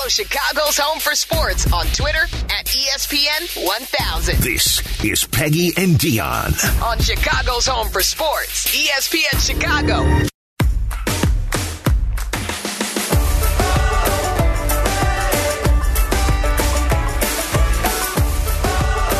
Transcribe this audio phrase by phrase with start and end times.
[0.00, 4.36] Follow Chicago's Home for Sports on Twitter at ESPN 1000.
[4.38, 6.54] This is Peggy and Dion.
[6.82, 9.96] On Chicago's Home for Sports, ESPN Chicago.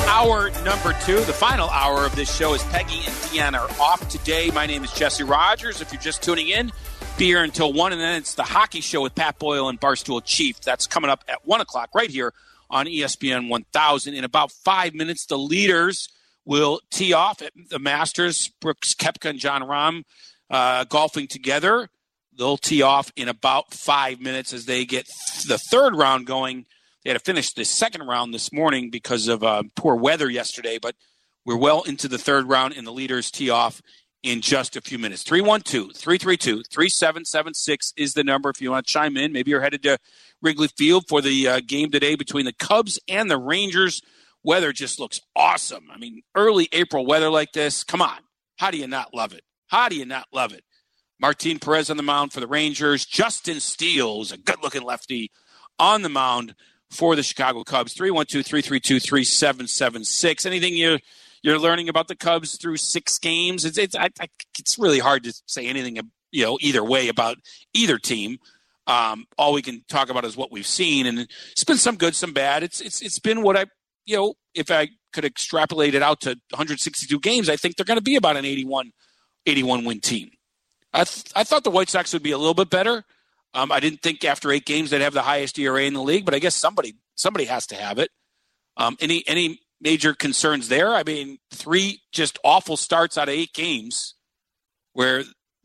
[0.09, 4.09] Hour number two, the final hour of this show is Peggy and Dion are off
[4.09, 4.51] today.
[4.55, 5.83] My name is Jesse Rogers.
[5.83, 6.73] If you're just tuning in,
[7.21, 10.23] be here until 1, and then it's the hockey show with Pat Boyle and Barstool
[10.25, 10.59] Chief.
[10.63, 12.33] That's coming up at 1 o'clock right here
[12.71, 14.15] on ESPN 1000.
[14.15, 16.09] In about five minutes, the leaders
[16.47, 18.51] will tee off at the Masters.
[18.63, 20.05] Brooks Koepka and Jon Rahm
[20.49, 21.91] uh, golfing together.
[22.39, 25.07] They'll tee off in about five minutes as they get
[25.47, 26.65] the third round going.
[27.05, 30.79] They had to finish the second round this morning because of uh, poor weather yesterday,
[30.81, 30.95] but
[31.45, 33.83] we're well into the third round, and the leaders tee off
[34.23, 35.23] in just a few minutes.
[35.23, 39.33] 312 332 3776 is the number if you want to chime in.
[39.33, 39.99] Maybe you're headed to
[40.43, 44.03] Wrigley Field for the uh, game today between the Cubs and the Rangers.
[44.43, 45.89] Weather just looks awesome.
[45.93, 48.19] I mean, early April weather like this, come on.
[48.59, 49.43] How do you not love it?
[49.69, 50.65] How do you not love it?
[51.21, 53.05] Martin Perez on the mound for the Rangers.
[53.05, 55.31] Justin Steele, who's a good looking lefty,
[55.79, 56.55] on the mound
[56.91, 57.93] for the Chicago Cubs.
[57.93, 60.47] 312 332 3776.
[60.47, 60.99] Anything you
[61.43, 63.65] you're learning about the Cubs through six games.
[63.65, 65.99] It's it's I, I, it's really hard to say anything
[66.31, 67.37] you know either way about
[67.75, 68.39] either team.
[68.87, 71.21] Um, all we can talk about is what we've seen, and
[71.53, 72.63] it's been some good, some bad.
[72.63, 73.67] It's it's it's been what I
[74.05, 77.99] you know if I could extrapolate it out to 162 games, I think they're going
[77.99, 78.93] to be about an 81
[79.47, 80.31] 81 win team.
[80.93, 83.05] I th- I thought the White Sox would be a little bit better.
[83.55, 86.25] Um, I didn't think after eight games they'd have the highest ERA in the league,
[86.25, 88.11] but I guess somebody somebody has to have it.
[88.77, 90.95] Um, any any major concerns there?
[90.95, 94.15] I mean, three just awful starts out of eight games,
[94.93, 95.25] where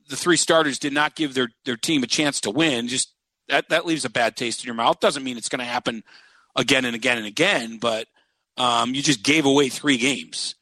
[0.10, 2.88] the three starters did not give their their team a chance to win.
[2.88, 3.14] Just
[3.50, 5.00] that that leaves a bad taste in your mouth.
[5.00, 6.04] Doesn't mean it's going to happen
[6.56, 8.08] again and again and again, but
[8.58, 10.56] um, you just gave away three games,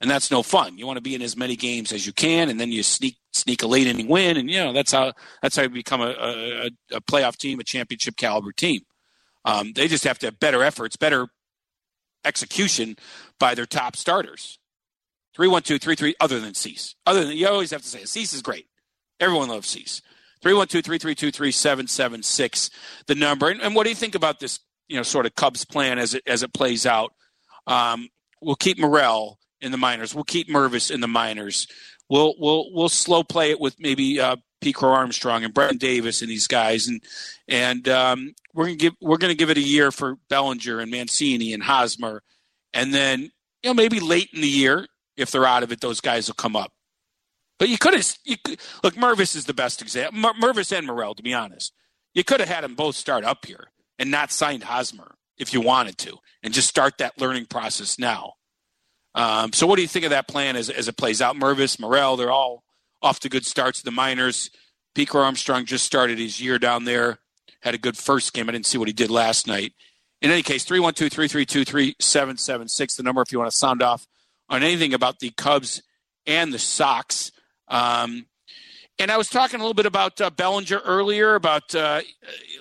[0.00, 0.78] and that's no fun.
[0.78, 3.16] You want to be in as many games as you can, and then you sneak
[3.32, 6.10] sneak a late inning win, and you know that's how that's how you become a,
[6.10, 8.82] a, a playoff team, a championship caliber team.
[9.44, 11.26] Um, they just have to have better efforts, better
[12.24, 12.96] execution
[13.38, 14.58] by their top starters.
[15.34, 16.14] Three one two three three.
[16.20, 18.66] Other than Cease, other than you always have to say Cease is great.
[19.20, 20.02] Everyone loves Cease.
[20.42, 22.70] Three one two three three two three seven seven six.
[23.06, 23.48] The number.
[23.48, 24.60] And, and what do you think about this?
[24.88, 27.14] You know, sort of Cubs plan as it as it plays out.
[27.66, 28.08] Um,
[28.42, 30.14] we'll keep Morel in the minors.
[30.14, 31.66] We'll keep Mervis in the minors.
[32.10, 34.36] We'll we'll we'll slow play it with maybe uh,
[34.70, 37.00] Crow-Armstrong and Brennen Davis and these guys, and
[37.48, 41.52] and um, we're gonna give we're gonna give it a year for Bellinger and Mancini
[41.52, 42.22] and Hosmer,
[42.72, 43.20] and then
[43.62, 44.86] you know maybe late in the year
[45.16, 46.72] if they're out of it, those guys will come up.
[47.58, 48.16] But you could have
[48.82, 48.94] look.
[48.94, 50.20] Mervis is the best example.
[50.20, 51.72] Mer- Mervis and Morel, to be honest,
[52.14, 53.68] you could have had them both start up here
[53.98, 58.34] and not signed Hosmer if you wanted to, and just start that learning process now.
[59.14, 61.36] Um, so, what do you think of that plan as, as it plays out?
[61.36, 62.64] Mervis, Morel, they're all
[63.00, 63.82] off to good starts.
[63.82, 64.50] The minors,
[64.94, 67.18] Pico Armstrong just started his year down there,
[67.62, 68.48] had a good first game.
[68.48, 69.72] I didn't see what he did last night.
[70.20, 74.06] In any case, 312 332 3776, the number if you want to sound off
[74.48, 75.82] on anything about the Cubs
[76.26, 77.32] and the Sox.
[77.68, 78.26] Um,
[78.98, 82.02] and I was talking a little bit about uh, Bellinger earlier, about uh,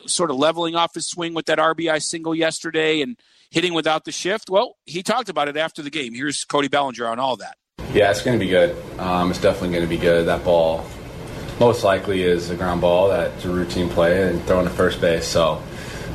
[0.06, 3.18] sort of leveling off his swing with that RBI single yesterday and
[3.52, 4.50] hitting without the shift.
[4.50, 6.14] Well, he talked about it after the game.
[6.14, 7.58] Here's Cody Bellinger on all that.
[7.94, 8.76] Yeah, it's going to be good.
[8.98, 10.26] Um, it's definitely going to be good.
[10.28, 10.86] That ball
[11.62, 15.28] most likely is a ground ball that's a routine play and throwing to first base.
[15.28, 15.62] So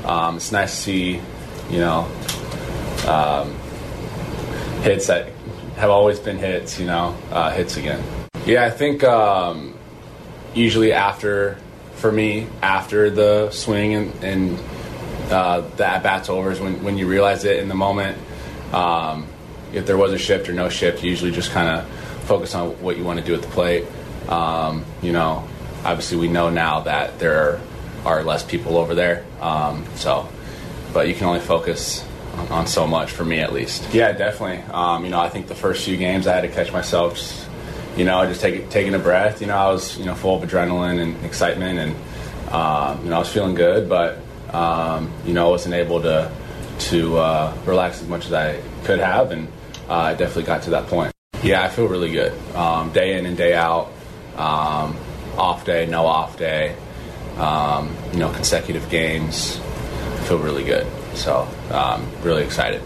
[0.05, 1.21] um, it's nice to see,
[1.71, 2.11] you know,
[3.07, 3.55] um,
[4.83, 5.29] hits that
[5.77, 8.03] have always been hits, you know, uh, hits again.
[8.45, 9.79] Yeah, I think um,
[10.53, 11.59] usually after,
[11.95, 14.59] for me, after the swing and, and
[15.31, 18.19] uh, the at bat's over is when, when you realize it in the moment.
[18.73, 19.29] Um,
[19.73, 21.89] if there was a shift or no shift, you usually just kind of
[22.25, 23.85] focus on what you want to do at the plate.
[24.29, 25.47] Um, you know,
[25.85, 27.61] obviously we know now that there
[28.05, 30.29] are, less people over there, um, so
[30.93, 32.05] but you can only focus
[32.37, 33.93] on, on, so much for me at least.
[33.93, 34.63] Yeah, definitely.
[34.73, 37.17] Um, you know, I think the first few games I had to catch myself.
[37.17, 37.49] Just,
[37.97, 39.41] you know, just take, taking a breath.
[39.41, 43.17] You know, I was you know full of adrenaline and excitement, and um, you know
[43.17, 44.19] I was feeling good, but
[44.53, 46.31] um, you know I wasn't able to
[46.79, 49.49] to uh, relax as much as I could have, and
[49.89, 51.13] uh, I definitely got to that point.
[51.43, 52.33] Yeah, I feel really good.
[52.55, 53.93] Um, day in and day out,
[54.39, 54.97] um,
[55.37, 56.77] off day, no off day,
[57.39, 59.59] um, you know, consecutive games.
[59.59, 60.87] I feel really good.
[61.15, 62.83] So, um, really excited.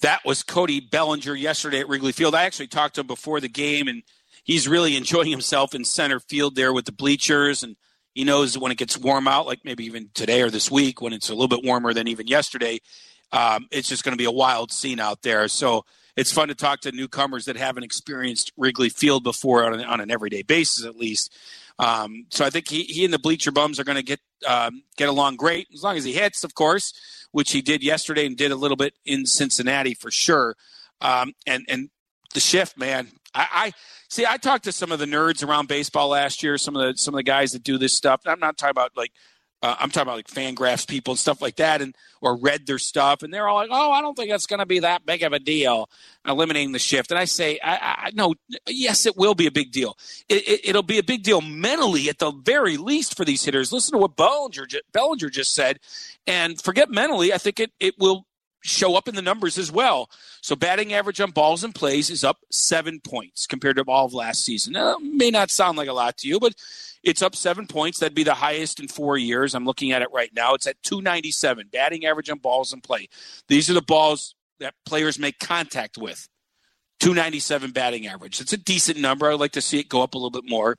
[0.00, 2.34] That was Cody Bellinger yesterday at Wrigley Field.
[2.34, 4.02] I actually talked to him before the game, and
[4.44, 7.62] he's really enjoying himself in center field there with the bleachers.
[7.62, 7.76] And
[8.14, 11.12] He knows when it gets warm out, like maybe even today or this week, when
[11.12, 12.80] it's a little bit warmer than even yesterday,
[13.32, 15.46] um, it's just going to be a wild scene out there.
[15.48, 15.84] So
[16.20, 20.00] it's fun to talk to newcomers that haven't experienced Wrigley Field before on an, on
[20.00, 21.34] an everyday basis, at least.
[21.78, 24.82] Um, so I think he, he and the bleacher bums are going to get um,
[24.98, 26.92] get along great as long as he hits, of course,
[27.32, 30.56] which he did yesterday and did a little bit in Cincinnati for sure.
[31.00, 31.88] Um, and and
[32.34, 33.72] the shift, man, I, I
[34.10, 34.26] see.
[34.26, 36.58] I talked to some of the nerds around baseball last year.
[36.58, 38.20] Some of the some of the guys that do this stuff.
[38.26, 39.12] I'm not talking about like
[39.62, 42.78] uh, I'm talking about like Fangraphs people and stuff like that, and or read their
[42.78, 45.22] stuff, and they're all like, "Oh, I don't think it's going to be that big
[45.22, 45.90] of a deal,
[46.26, 48.34] eliminating the shift." And I say, "I, I no,
[48.66, 49.98] yes, it will be a big deal.
[50.28, 53.70] It, will it, be a big deal mentally, at the very least, for these hitters.
[53.72, 55.78] Listen to what Bellinger Bellinger just said,
[56.26, 57.34] and forget mentally.
[57.34, 58.26] I think it it will
[58.62, 60.10] show up in the numbers as well.
[60.42, 64.14] So batting average on balls and plays is up seven points compared to all of
[64.14, 64.74] last season.
[64.74, 66.54] Now, may not sound like a lot to you, but
[67.02, 67.98] it's up seven points.
[67.98, 69.54] That'd be the highest in four years.
[69.54, 70.54] I'm looking at it right now.
[70.54, 73.08] It's at 297 batting average on balls and play.
[73.48, 76.28] These are the balls that players make contact with.
[77.00, 78.42] 297 batting average.
[78.42, 79.30] It's a decent number.
[79.30, 80.76] I'd like to see it go up a little bit more.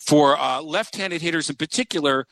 [0.00, 2.26] For uh, left-handed hitters in particular,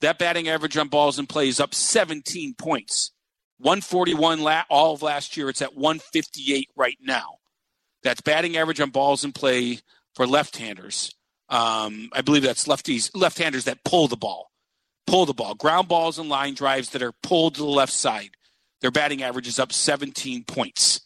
[0.00, 3.10] that batting average on balls and play is up 17 points
[3.58, 5.48] 141 la- all of last year.
[5.48, 7.36] It's at 158 right now.
[8.02, 9.78] That's batting average on balls in play
[10.14, 11.14] for left-handers.
[11.48, 14.50] Um, I believe that's lefties, left-handers that pull the ball,
[15.06, 18.30] pull the ball, ground balls and line drives that are pulled to the left side.
[18.80, 21.00] Their batting average is up 17 points.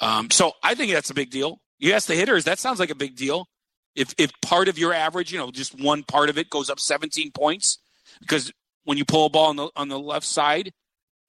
[0.00, 1.60] Um, so I think that's a big deal.
[1.78, 3.48] You ask the hitters, that sounds like a big deal.
[3.94, 6.80] If if part of your average, you know, just one part of it goes up
[6.80, 7.78] 17 points,
[8.20, 8.52] because
[8.82, 10.72] when you pull a ball on the on the left side,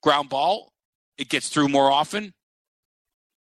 [0.06, 0.72] ground ball,
[1.18, 2.34] it gets through more often.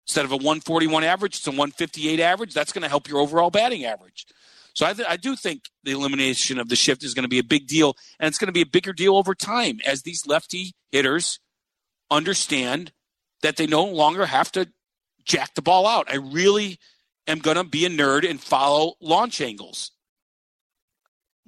[0.07, 2.53] Instead of a 141 average, it's a 158 average.
[2.53, 4.25] That's going to help your overall batting average.
[4.73, 7.39] So I, th- I do think the elimination of the shift is going to be
[7.39, 10.25] a big deal, and it's going to be a bigger deal over time as these
[10.25, 11.39] lefty hitters
[12.09, 12.93] understand
[13.41, 14.67] that they no longer have to
[15.25, 16.07] jack the ball out.
[16.09, 16.79] I really
[17.27, 19.91] am going to be a nerd and follow launch angles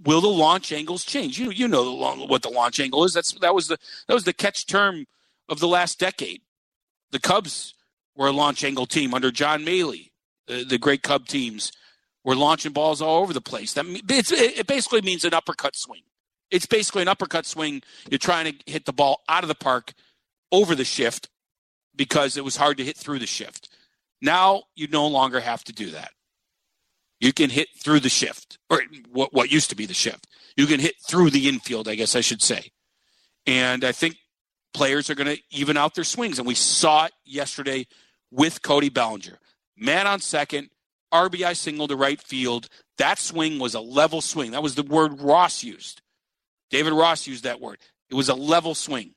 [0.03, 1.39] will the launch angles change?
[1.39, 3.13] You you know the, what the launch angle is.
[3.13, 3.77] That's that was the
[4.07, 5.05] that was the catch term
[5.49, 6.41] of the last decade.
[7.11, 7.73] The Cubs
[8.15, 10.11] were a launch angle team under John Mallee.
[10.47, 11.71] The, the great Cub teams
[12.23, 13.73] were launching balls all over the place.
[13.73, 16.01] That it basically means an uppercut swing.
[16.51, 17.81] It's basically an uppercut swing.
[18.09, 19.93] You're trying to hit the ball out of the park
[20.51, 21.29] over the shift
[21.95, 23.69] because it was hard to hit through the shift.
[24.21, 26.11] Now you no longer have to do that.
[27.19, 28.81] You can hit through the shift, or
[29.11, 30.27] what, what used to be the shift.
[30.55, 32.71] You can hit through the infield, I guess I should say.
[33.45, 34.17] And I think
[34.73, 36.37] players are going to even out their swings.
[36.37, 37.87] And we saw it yesterday
[38.31, 39.39] with Cody Bellinger.
[39.77, 40.69] Man on second,
[41.13, 42.67] RBI single to right field.
[42.97, 44.51] That swing was a level swing.
[44.51, 46.01] That was the word Ross used.
[46.69, 47.79] David Ross used that word.
[48.09, 49.13] It was a level swing.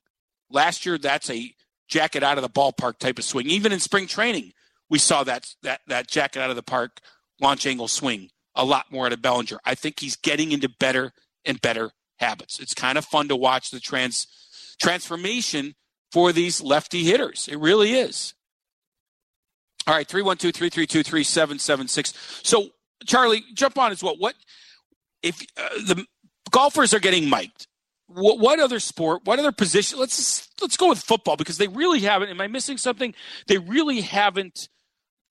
[0.51, 1.55] Last year, that's a
[1.89, 3.47] jacket out of the ballpark type of swing.
[3.47, 4.53] Even in spring training,
[4.89, 7.01] we saw that that that jacket out of the park
[7.41, 9.59] launch angle swing a lot more out of Bellinger.
[9.65, 11.13] I think he's getting into better
[11.45, 12.61] and better habits.
[12.61, 14.27] It's kind of fun to watch the trans
[14.81, 15.75] transformation
[16.13, 17.49] for these lefty hitters.
[17.49, 18.35] It really is.
[19.87, 22.41] All right, 312 332 3776.
[22.43, 22.69] So,
[23.07, 24.17] Charlie, jump on as well.
[24.19, 24.35] What
[25.23, 26.07] if uh, the
[26.51, 27.67] golfers are getting mic'd?
[28.07, 29.23] What, what, other sport?
[29.25, 29.99] What other position?
[29.99, 32.29] Let's let's go with football because they really haven't.
[32.29, 33.15] Am I missing something?
[33.47, 34.69] They really haven't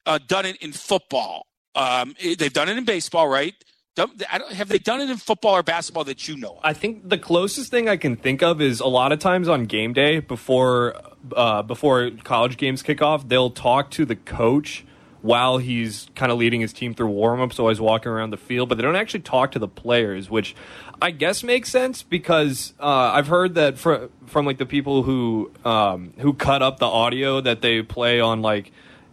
[0.05, 1.45] uh, done it in football.
[1.79, 3.55] Um, they've done it in baseball, right?
[3.97, 6.51] have they done it in football or basketball that you know?
[6.51, 6.59] Of?
[6.63, 9.65] I think the closest thing I can think of is a lot of times on
[9.65, 10.95] game day before
[11.35, 14.85] uh, before college games kick off, they'll talk to the coach
[15.21, 18.69] while he's kind of leading his team through warm so he's walking around the field,
[18.69, 20.55] but they don't actually talk to the players, which
[21.01, 25.51] I guess makes sense because uh, I've heard that for, from like the people who
[25.65, 28.71] um, who cut up the audio that they play on like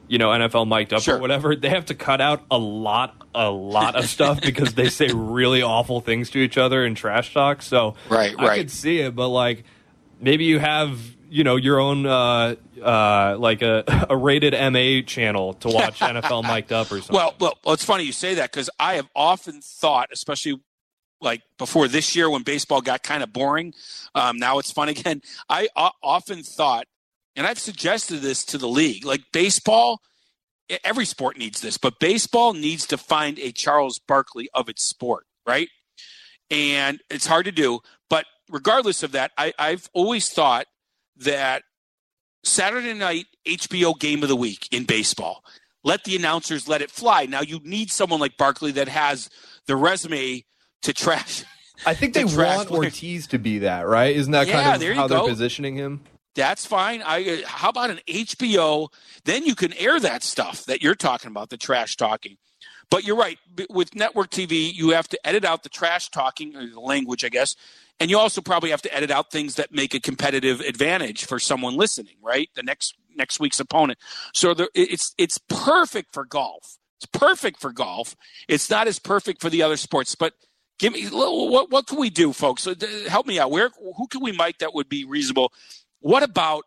[0.08, 1.16] you know NFL mic'd up sure.
[1.16, 4.88] or whatever, they have to cut out a lot, a lot of stuff because they
[4.88, 7.62] say really awful things to each other in trash talk.
[7.62, 8.58] So right, I right.
[8.58, 9.64] could see it, but like
[10.20, 10.98] maybe you have
[11.28, 16.42] you know your own uh, uh, like a, a rated MA channel to watch NFL
[16.42, 17.14] mic'd up or something.
[17.14, 20.60] Well, well, it's funny you say that because I have often thought, especially
[21.20, 23.74] like before this year when baseball got kind of boring.
[24.14, 25.22] Um, now it's fun again.
[25.48, 26.86] I uh, often thought
[27.36, 29.04] and I've suggested this to the league.
[29.04, 30.00] Like baseball,
[30.84, 35.26] every sport needs this, but baseball needs to find a Charles Barkley of its sport,
[35.46, 35.68] right?
[36.50, 37.80] And it's hard to do.
[38.08, 40.66] But regardless of that, I, I've always thought
[41.18, 41.62] that
[42.42, 45.44] Saturday night HBO game of the week in baseball,
[45.84, 47.26] let the announcers let it fly.
[47.26, 49.28] Now you need someone like Barkley that has
[49.66, 50.44] the resume
[50.82, 51.44] to trash
[51.84, 54.14] I think they want Ortiz to be that, right?
[54.14, 56.00] Isn't that yeah, kind of how they're positioning him?
[56.36, 57.02] That's fine.
[57.02, 58.88] I uh, how about an HBO?
[59.24, 62.36] Then you can air that stuff that you're talking about, the trash talking.
[62.90, 63.38] But you're right.
[63.68, 67.30] With network TV, you have to edit out the trash talking, or the language, I
[67.30, 67.56] guess,
[67.98, 71.40] and you also probably have to edit out things that make a competitive advantage for
[71.40, 72.16] someone listening.
[72.22, 73.98] Right, the next next week's opponent.
[74.34, 76.76] So there, it's it's perfect for golf.
[76.98, 78.14] It's perfect for golf.
[78.46, 80.34] It's not as perfect for the other sports, but
[80.78, 82.68] give me what what can we do, folks?
[83.08, 83.50] Help me out.
[83.50, 85.52] Where who can we mic that would be reasonable?
[86.06, 86.66] What about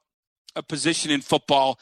[0.54, 1.80] a position in football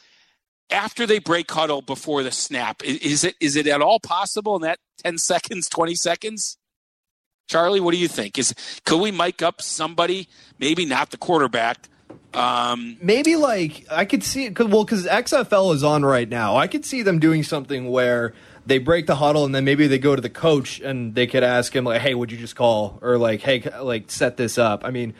[0.70, 2.84] after they break huddle before the snap?
[2.84, 6.56] Is it is it at all possible in that 10 seconds, 20 seconds?
[7.48, 8.38] Charlie, what do you think?
[8.38, 10.28] Is could we mic up somebody,
[10.60, 11.88] maybe not the quarterback?
[12.32, 14.54] Um, maybe like I could see it.
[14.54, 18.34] Cause, well, because XFL is on right now, I could see them doing something where
[18.66, 21.42] they break the huddle and then maybe they go to the coach and they could
[21.42, 24.84] ask him like, "Hey, would you just call?" or like, "Hey, like set this up."
[24.84, 25.14] I mean,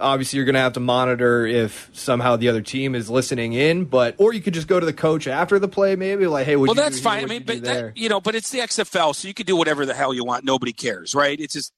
[0.00, 3.84] obviously you're going to have to monitor if somehow the other team is listening in,
[3.84, 6.56] but or you could just go to the coach after the play, maybe like, hey,
[6.56, 7.24] well, that's fine.
[7.24, 9.86] I mean, but that, you know, but it's the XFL, so you can do whatever
[9.86, 10.44] the hell you want.
[10.44, 11.38] Nobody cares, right?
[11.38, 11.72] It's just,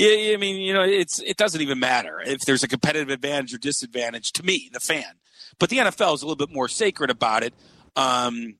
[0.00, 3.58] I mean, you know, it's it doesn't even matter if there's a competitive advantage or
[3.58, 5.04] disadvantage to me, the fan.
[5.58, 7.54] But the NFL is a little bit more sacred about it.
[7.96, 8.56] Um,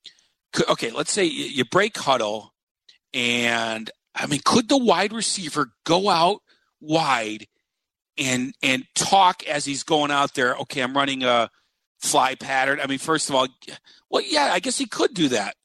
[0.68, 2.54] okay, let's say you break huddle,
[3.14, 6.42] and I mean, could the wide receiver go out
[6.80, 7.46] wide?
[8.18, 10.54] And and talk as he's going out there.
[10.56, 11.50] Okay, I'm running a
[12.00, 12.80] fly pattern.
[12.82, 13.46] I mean, first of all,
[14.10, 15.56] well, yeah, I guess he could do that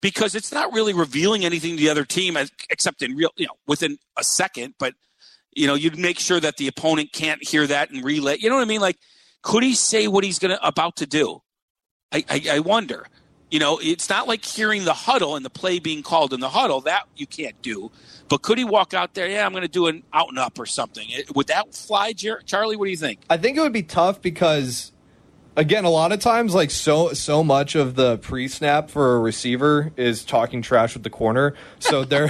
[0.00, 2.36] because it's not really revealing anything to the other team
[2.70, 4.74] except in real, you know, within a second.
[4.78, 4.94] But
[5.52, 8.36] you know, you'd make sure that the opponent can't hear that and relay.
[8.38, 8.80] You know what I mean?
[8.80, 8.98] Like,
[9.42, 11.42] could he say what he's gonna about to do?
[12.12, 13.06] I, I, I wonder.
[13.50, 16.48] You know, it's not like hearing the huddle and the play being called in the
[16.48, 16.80] huddle.
[16.82, 17.90] That you can't do.
[18.28, 19.28] But could he walk out there?
[19.28, 21.08] Yeah, I'm going to do an out and up or something.
[21.34, 22.76] Would that fly, Charlie?
[22.76, 23.20] What do you think?
[23.30, 24.92] I think it would be tough because,
[25.54, 29.20] again, a lot of times, like so so much of the pre snap for a
[29.20, 31.54] receiver is talking trash with the corner.
[31.78, 32.28] So their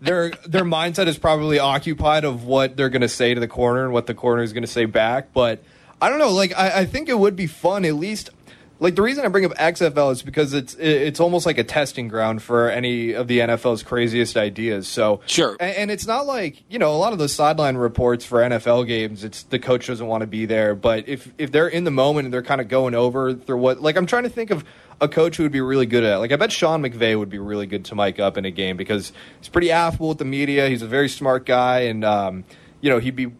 [0.00, 3.84] their their mindset is probably occupied of what they're going to say to the corner
[3.84, 5.32] and what the corner is going to say back.
[5.32, 5.62] But
[6.00, 6.30] I don't know.
[6.30, 8.30] Like I, I think it would be fun at least
[8.78, 12.08] like the reason I bring up XFL is because it's it's almost like a testing
[12.08, 14.86] ground for any of the NFL's craziest ideas.
[14.86, 18.24] So sure, and, and, it's not like you know a lot of the sideline reports
[18.24, 19.24] for NFL games.
[19.24, 22.26] It's the coach doesn't want to be there, but if if they're in the moment
[22.26, 24.64] and they're kind of going over through what like I'm trying to think of
[25.00, 26.16] a coach who would be really good at.
[26.16, 26.18] It.
[26.18, 28.76] Like I bet Sean McVay would be really good to mic up in a game
[28.76, 30.68] because he's pretty affable with the media.
[30.68, 32.44] He's a very smart guy, and um,
[32.82, 33.32] you know he'd be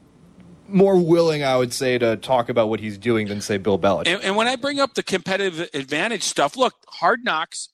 [0.68, 4.08] more willing, I would say, to talk about what he's doing than say Bill Belichick.
[4.08, 7.68] And, and when I bring up the competitive advantage stuff, look, Hard Knocks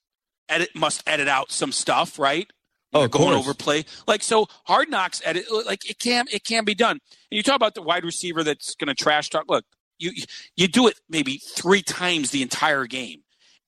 [0.49, 2.51] edit must edit out some stuff, right?
[2.95, 4.47] Oh, going over play, like so.
[4.65, 6.99] Hard Knocks edit, like it can it can be done.
[7.31, 9.45] And you talk about the wide receiver that's going to trash talk.
[9.49, 9.65] Look,
[9.99, 10.13] you
[10.57, 13.21] you do it maybe three times the entire game,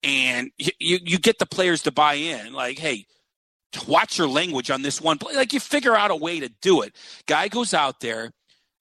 [0.02, 2.52] and you you get the players to buy in.
[2.52, 3.06] Like, hey,
[3.88, 5.34] watch your language on this one play.
[5.34, 6.94] Like you figure out a way to do it.
[7.26, 8.30] Guy goes out there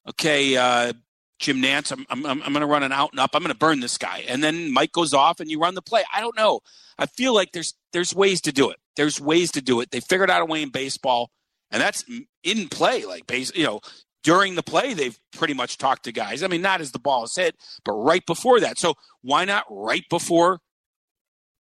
[0.09, 0.93] okay, uh,
[1.39, 3.31] Jim Nantz, I'm, I'm, I'm going to run an out and up.
[3.33, 4.23] I'm going to burn this guy.
[4.27, 6.03] And then Mike goes off and you run the play.
[6.13, 6.61] I don't know.
[6.97, 8.77] I feel like there's there's ways to do it.
[8.95, 9.91] There's ways to do it.
[9.91, 11.31] They figured out a way in baseball,
[11.71, 12.05] and that's
[12.43, 13.05] in play.
[13.05, 13.81] Like base, you know,
[14.23, 16.43] during the play, they've pretty much talked to guys.
[16.43, 18.77] I mean, not as the ball is hit, but right before that.
[18.77, 20.59] So why not right before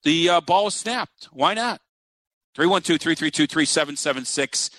[0.03, 1.29] the uh, ball is snapped?
[1.31, 1.81] Why not?
[2.55, 4.69] 312 332 3776.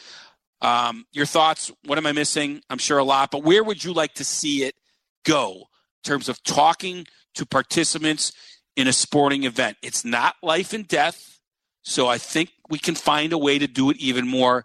[0.62, 1.73] Um, your thoughts?
[1.85, 2.62] What am I missing?
[2.71, 4.76] I'm sure a lot, but where would you like to see it
[5.25, 8.33] go in terms of talking to participants
[8.76, 9.76] in a sporting event?
[9.83, 11.40] It's not life and death,
[11.83, 14.64] so I think we can find a way to do it even more.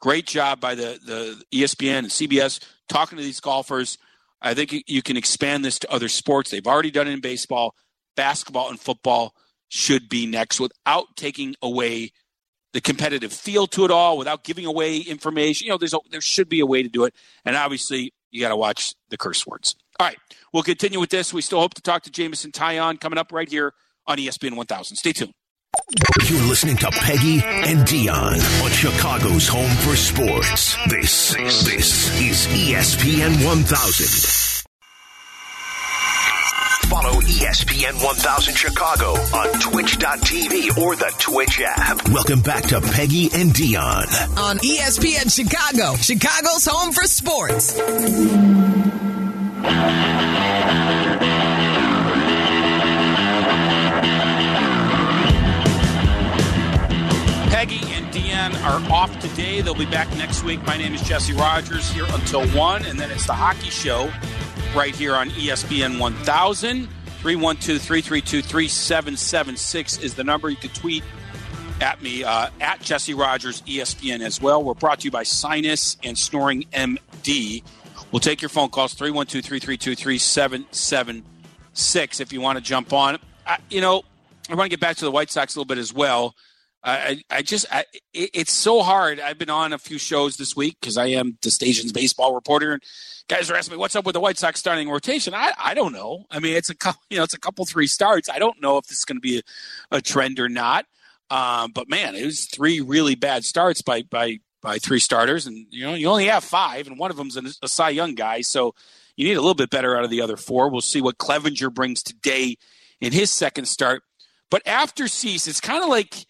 [0.00, 3.98] Great job by the, the ESPN and CBS talking to these golfers.
[4.40, 6.50] I think you can expand this to other sports.
[6.50, 7.74] They've already done it in baseball,
[8.16, 9.34] basketball, and football
[9.68, 12.12] should be next without taking away
[12.74, 15.64] the competitive feel to it all without giving away information.
[15.64, 17.14] You know, there's a, there should be a way to do it,
[17.46, 19.76] and obviously you got to watch the curse words.
[19.98, 20.18] All right,
[20.52, 21.32] we'll continue with this.
[21.32, 23.72] We still hope to talk to Jameson Taillon coming up right here
[24.06, 24.96] on ESPN 1000.
[24.96, 25.32] Stay tuned.
[26.28, 30.76] You're listening to Peggy and Dion on Chicago's home for sports.
[30.88, 31.32] This,
[31.64, 34.53] this is ESPN 1000.
[37.04, 42.08] Follow ESPN 1000 Chicago on twitch.tv or the Twitch app.
[42.08, 44.06] Welcome back to Peggy and Dion
[44.38, 47.74] on ESPN Chicago, Chicago's home for sports.
[57.50, 59.60] Peggy and Dionne are off today today.
[59.60, 60.64] They'll be back next week.
[60.64, 64.10] My name is Jesse Rogers here until 1, and then it's the hockey show
[64.74, 66.88] right here on ESPN 1000.
[67.24, 70.50] 312 332 3776 is the number.
[70.50, 71.02] You can tweet
[71.80, 74.62] at me uh, at Jesse Rogers ESPN as well.
[74.62, 77.62] We're brought to you by Sinus and Snoring MD.
[78.12, 83.16] We'll take your phone calls 312 332 3776 if you want to jump on.
[83.46, 84.02] I, you know,
[84.50, 86.34] I want to get back to the White Sox a little bit as well.
[86.86, 89.18] I, I just, I, it, it's so hard.
[89.18, 92.74] I've been on a few shows this week because I am the station's baseball reporter,
[92.74, 92.82] and
[93.28, 95.32] guys are asking me what's up with the White Sox starting rotation.
[95.32, 96.26] I, I don't know.
[96.30, 98.28] I mean, it's a couple, you know, it's a couple three starts.
[98.28, 100.84] I don't know if this is going to be a, a, trend or not.
[101.30, 105.66] Um, but man, it was three really bad starts by by by three starters, and
[105.70, 108.42] you know, you only have five, and one of them's a, a Cy Young guy,
[108.42, 108.74] so
[109.16, 110.68] you need a little bit better out of the other four.
[110.68, 112.56] We'll see what Clevinger brings today
[113.00, 114.02] in his second start.
[114.50, 116.26] But after Cease, it's kind of like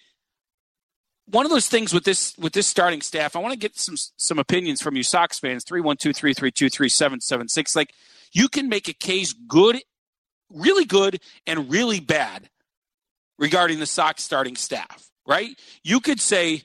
[1.27, 3.37] one of those things with this with this starting staff.
[3.37, 5.65] I want to get some some opinions from you, Sox fans.
[5.65, 7.75] Three one two three three two three seven seven six.
[7.75, 7.95] Like
[8.33, 9.81] you can make a case good,
[10.51, 12.51] really good, and really bad
[13.39, 15.11] regarding the Sox starting staff.
[15.27, 15.59] Right?
[15.83, 16.63] You could say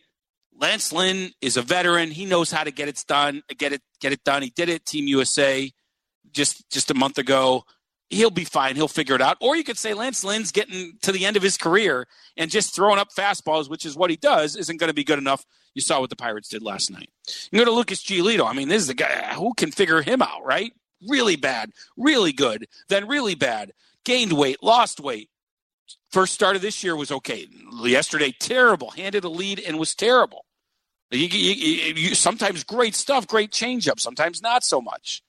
[0.60, 2.12] Lance Lynn is a veteran.
[2.12, 3.42] He knows how to get it done.
[3.58, 4.42] Get it get it done.
[4.42, 4.86] He did it.
[4.86, 5.72] Team USA
[6.32, 7.63] just just a month ago
[8.10, 8.75] he'll be fine.
[8.75, 9.38] He'll figure it out.
[9.39, 12.75] Or you could say Lance Lynn's getting to the end of his career and just
[12.75, 15.46] throwing up fastballs, which is what he does, isn't going to be good enough.
[15.75, 17.10] You saw what the Pirates did last night.
[17.51, 18.48] You go to Lucas Giolito.
[18.48, 20.74] I mean, this is the guy who can figure him out, right?
[21.08, 23.72] Really bad, really good, then really bad.
[24.04, 25.30] Gained weight, lost weight.
[26.12, 27.48] First start of this year was okay.
[27.84, 28.89] Yesterday, terrible.
[28.89, 30.46] Handed a lead and was terrible.
[31.12, 34.00] You, you, you, sometimes great stuff, great changeup.
[34.00, 35.24] Sometimes not so much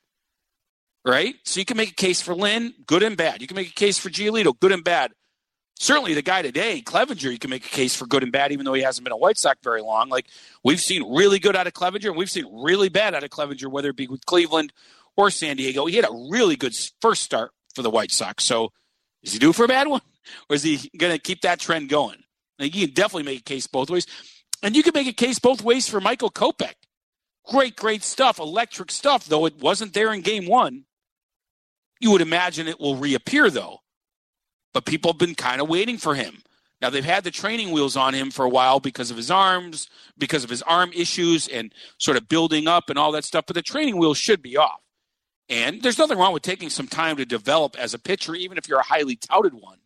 [1.05, 1.35] right?
[1.45, 3.41] So you can make a case for Lynn, good and bad.
[3.41, 5.13] You can make a case for Giolito, good and bad.
[5.79, 8.67] Certainly, the guy today, Clevinger, you can make a case for good and bad, even
[8.67, 10.11] though he hasn't been a White Sox very long.
[10.11, 10.27] Like
[10.63, 13.71] we've seen really good out of Clevinger, and we've seen really bad out of Clevinger,
[13.71, 14.75] whether it be with Cleveland
[15.17, 15.87] or San Diego.
[15.87, 18.45] He had a really good first start for the White Sox.
[18.45, 18.73] So,
[19.23, 20.03] is he due for a bad one,
[20.51, 22.25] or is he going to keep that trend going?
[22.59, 24.07] Like, you can definitely make a case both ways,
[24.63, 26.75] and you can make a case both ways for Michael Kopech.
[27.47, 29.25] Great, great stuff, electric stuff.
[29.25, 30.85] Though it wasn't there in Game One
[32.01, 33.81] you would imagine it will reappear, though.
[34.73, 36.43] But people have been kind of waiting for him.
[36.81, 39.89] Now, they've had the training wheels on him for a while because of his arms,
[40.17, 43.55] because of his arm issues and sort of building up and all that stuff, but
[43.55, 44.81] the training wheels should be off.
[45.51, 48.69] And there's nothing wrong with taking some time to develop as a pitcher, even if
[48.69, 49.79] you're a highly touted one.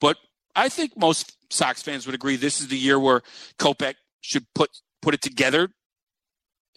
[0.00, 0.16] But
[0.56, 3.22] I think most Sox fans would agree this is the year where
[3.58, 4.70] Kopech should put
[5.02, 5.68] put it together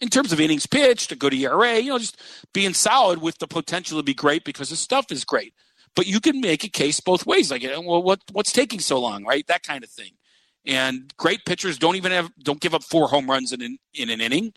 [0.00, 2.20] in terms of innings pitched, a good ERA, you know, just
[2.52, 5.54] being solid with the potential to be great because the stuff is great.
[5.96, 9.24] But you can make a case both ways, like, well, what what's taking so long,
[9.24, 9.46] right?
[9.48, 10.12] That kind of thing.
[10.64, 14.10] And great pitchers don't even have don't give up four home runs in an, in
[14.10, 14.52] an inning.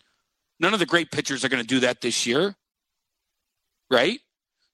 [0.60, 2.54] None of the great pitchers are going to do that this year,
[3.90, 4.20] right?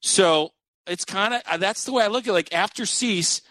[0.01, 0.51] So
[0.85, 2.31] it's kind of uh, that's the way I look at.
[2.31, 2.33] It.
[2.33, 3.41] Like after Cease,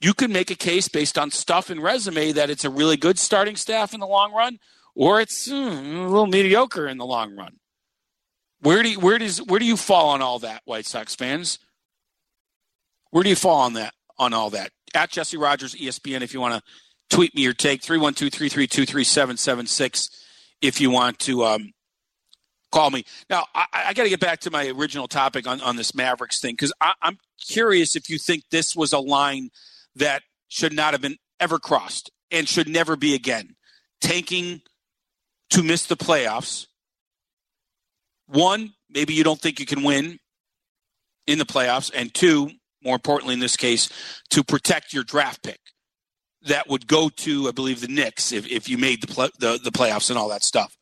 [0.00, 3.18] you can make a case based on stuff and resume that it's a really good
[3.18, 4.58] starting staff in the long run
[4.98, 7.54] or it's mm, a little mediocre in the long run.
[8.60, 11.60] Where do you, where does where do you fall on all that, White Sox fans?
[13.10, 14.72] Where do you fall on that on all that?
[14.94, 16.62] At Jesse Rogers ESPN if you want to
[17.14, 20.10] tweet me your take 312-332-3776
[20.60, 21.70] if you want to um,
[22.72, 23.04] call me.
[23.30, 26.40] Now I, I got to get back to my original topic on on this Mavericks
[26.40, 29.50] thing because I'm curious if you think this was a line
[29.94, 33.54] that should not have been ever crossed and should never be again.
[34.00, 34.62] Tanking
[35.50, 36.66] to miss the playoffs.
[38.26, 40.18] One, maybe you don't think you can win
[41.26, 41.90] in the playoffs.
[41.94, 42.50] And two,
[42.82, 43.88] more importantly in this case,
[44.30, 45.60] to protect your draft pick
[46.42, 49.58] that would go to, I believe, the Knicks if, if you made the, play, the,
[49.62, 50.76] the playoffs and all that stuff.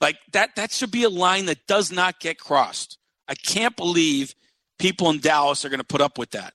[0.00, 2.98] Like that, that should be a line that does not get crossed.
[3.28, 4.34] I can't believe
[4.78, 6.54] people in Dallas are going to put up with that.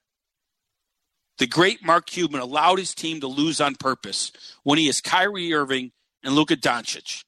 [1.38, 4.32] The great Mark Cuban allowed his team to lose on purpose
[4.64, 5.92] when he is Kyrie Irving
[6.24, 7.24] and Luka Doncic.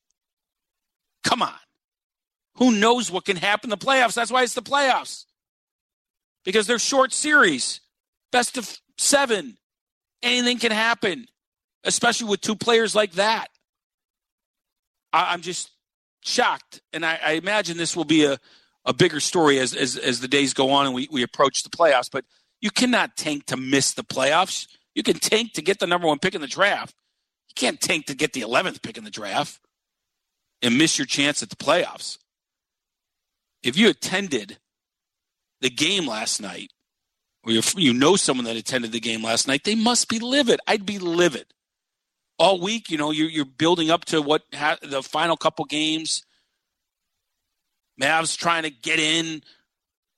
[1.23, 1.53] Come on.
[2.55, 4.15] Who knows what can happen in the playoffs?
[4.15, 5.25] That's why it's the playoffs.
[6.43, 7.81] Because they're short series,
[8.31, 9.57] best of seven.
[10.23, 11.27] Anything can happen,
[11.83, 13.47] especially with two players like that.
[15.13, 15.69] I, am just
[16.23, 16.81] shocked.
[16.93, 18.39] And I, I, imagine this will be a,
[18.85, 21.69] a bigger story as, as, as the days go on and we, we approach the
[21.69, 22.09] playoffs.
[22.11, 22.25] But
[22.59, 24.67] you cannot tank to miss the playoffs.
[24.95, 26.95] You can tank to get the number one pick in the draft.
[27.49, 29.59] You can't tank to get the 11th pick in the draft
[30.61, 32.17] and miss your chance at the playoffs.
[33.63, 34.57] If you attended
[35.61, 36.71] the game last night,
[37.43, 40.59] or if you know someone that attended the game last night, they must be livid.
[40.67, 41.47] I'd be livid.
[42.39, 42.89] all week.
[42.89, 46.23] You know, you're, you're building up to what ha- the final couple games.
[48.01, 49.41] Mavs trying to get in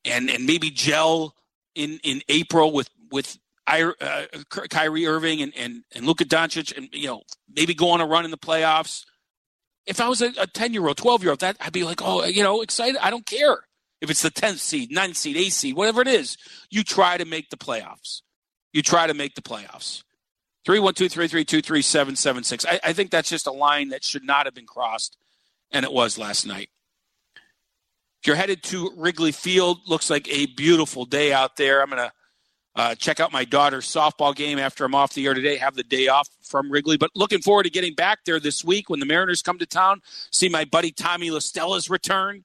[0.05, 1.35] and and maybe gel
[1.75, 4.25] in in April with with uh,
[4.69, 7.23] Kyrie Irving and and and Luka Doncic, and you know
[7.53, 9.05] maybe go on a run in the playoffs.
[9.89, 12.23] If I was a ten year old, twelve year old, that I'd be like, oh,
[12.23, 13.03] you know, excited.
[13.03, 13.57] I don't care
[14.01, 16.37] if it's the tenth seed, ninth seed, eighth seed, whatever it is.
[16.69, 18.21] You try to make the playoffs.
[18.71, 20.03] You try to make the playoffs.
[20.63, 22.65] Three one two three three two three seven seven six.
[22.65, 25.17] I, I think that's just a line that should not have been crossed,
[25.71, 26.69] and it was last night.
[28.21, 31.81] If you're headed to Wrigley Field, looks like a beautiful day out there.
[31.81, 32.11] I'm gonna
[32.75, 35.57] uh, check out my daughter's softball game after I'm off the air today.
[35.57, 38.89] Have the day off from Wrigley, but looking forward to getting back there this week
[38.89, 40.01] when the Mariners come to town.
[40.31, 42.43] See my buddy Tommy La Stella's return,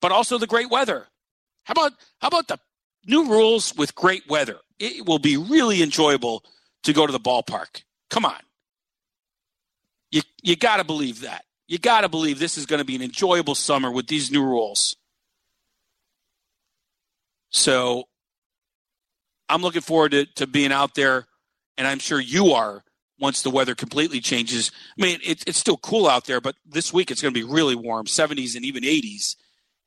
[0.00, 1.06] but also the great weather.
[1.64, 2.58] How about how about the
[3.06, 4.58] new rules with great weather?
[4.78, 6.42] It will be really enjoyable
[6.84, 7.82] to go to the ballpark.
[8.08, 8.40] Come on.
[10.10, 11.44] You, you got to believe that.
[11.68, 14.42] You got to believe this is going to be an enjoyable summer with these new
[14.42, 14.96] rules.
[17.50, 18.08] So
[19.50, 21.26] I'm looking forward to, to being out there,
[21.76, 22.82] and I'm sure you are
[23.18, 24.70] once the weather completely changes.
[24.98, 27.50] I mean, it, it's still cool out there, but this week it's going to be
[27.50, 29.36] really warm 70s and even 80s.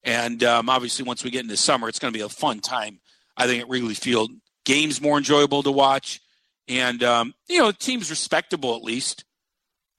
[0.03, 2.99] And um, obviously, once we get into summer, it's going to be a fun time,
[3.37, 4.31] I think, at Wrigley Field.
[4.65, 6.21] Games more enjoyable to watch
[6.67, 9.25] and um, you know, the team's respectable at least.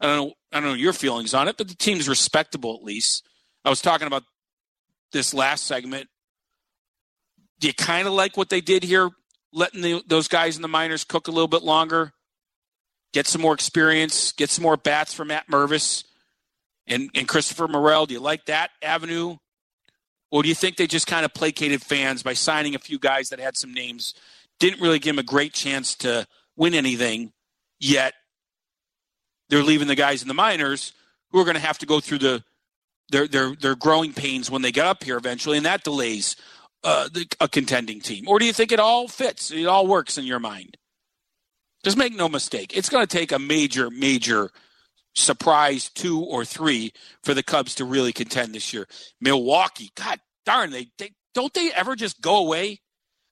[0.01, 0.35] I don't know.
[0.53, 3.27] I don't know your feelings on it, but the team's respectable at least.
[3.65, 4.23] I was talking about
[5.13, 6.09] this last segment.
[7.59, 9.11] Do you kind of like what they did here,
[9.55, 12.13] letting the, those guys in the minors cook a little bit longer,
[13.15, 16.05] get some more experience, get some more bats for Matt Mervis
[16.87, 18.05] and, and Christopher Morel?
[18.05, 19.37] Do you like that avenue?
[20.31, 23.31] Or do you think they just kind of placated fans by signing a few guys
[23.31, 24.13] that had some names,
[24.61, 27.33] didn't really give them a great chance to– win anything
[27.81, 28.15] yet.
[29.49, 30.93] They're leaving the guys in the minors
[31.31, 32.45] who are going to have to go through the
[33.11, 36.37] their their their growing pains when they get up here eventually, and that delays
[36.85, 37.09] uh,
[37.41, 38.29] a contending team.
[38.29, 39.51] Or do you think it all fits?
[39.51, 40.77] It all works in your mind?
[41.83, 42.77] Just make no mistake.
[42.77, 44.51] It's going to take a major, major
[45.15, 46.93] surprise two or three
[47.23, 48.87] for the Cubs to really contend this year.
[49.21, 52.81] Milwaukee, God darn, they, they don't they ever just go away?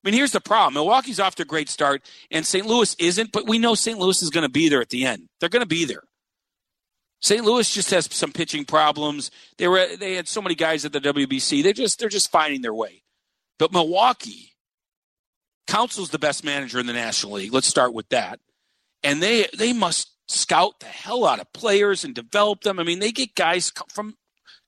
[0.03, 0.73] I mean, here's the problem.
[0.73, 2.65] Milwaukee's off to a great start, and St.
[2.65, 3.97] Louis isn't, but we know St.
[3.97, 5.27] Louis is going to be there at the end.
[5.39, 6.03] They're going to be there.
[7.21, 7.45] St.
[7.45, 9.31] Louis just has some pitching problems.
[9.57, 11.63] They were they had so many guys at the WBC.
[11.63, 13.03] They just they're just finding their way.
[13.59, 14.53] But Milwaukee,
[15.67, 17.53] Counsell's the best manager in the National League.
[17.53, 18.39] Let's start with that.
[19.03, 22.79] And they they must scout the hell out of players and develop them.
[22.79, 24.15] I mean, they get guys from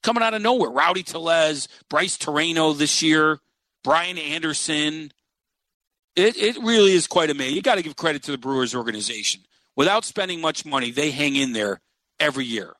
[0.03, 0.69] coming out of nowhere.
[0.69, 3.39] Rowdy Tellez, Brice Turang this year,
[3.83, 5.11] Brian Anderson.
[6.15, 7.55] It, it really is quite amazing.
[7.55, 9.41] You got to give credit to the Brewers organization.
[9.75, 11.81] Without spending much money, they hang in there
[12.19, 12.73] every year.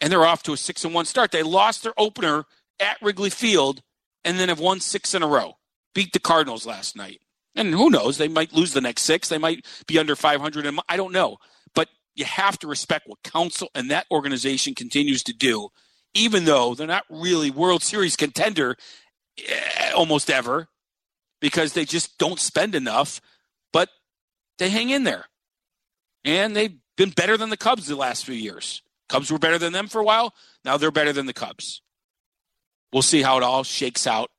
[0.00, 1.32] And they're off to a six and one start.
[1.32, 2.44] They lost their opener
[2.78, 3.82] at Wrigley Field
[4.24, 5.58] and then have won six in a row.
[5.94, 7.20] Beat the Cardinals last night.
[7.54, 8.18] And who knows?
[8.18, 9.28] They might lose the next six.
[9.28, 10.66] They might be under 500.
[10.66, 11.38] And I don't know.
[11.74, 15.68] But you have to respect what Counsell and that organization continues to do,
[16.14, 18.76] even though they're not really World Series contender
[19.38, 20.68] eh, almost ever
[21.40, 23.20] because they just don't spend enough,
[23.72, 23.90] but
[24.58, 25.26] they hang in there.
[26.24, 28.82] And they've been better than the Cubs the last few years.
[29.08, 30.32] Cubs were better than them for a while.
[30.64, 31.82] Now they're better than the Cubs.
[32.94, 34.30] We'll see how it all shakes out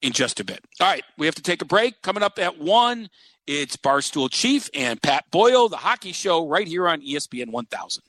[0.00, 0.60] in just a bit.
[0.80, 2.00] All right, we have to take a break.
[2.02, 3.10] Coming up at one,
[3.48, 8.04] it's Barstool Chief and Pat Boyle, the hockey show, right here on ESPN 1000.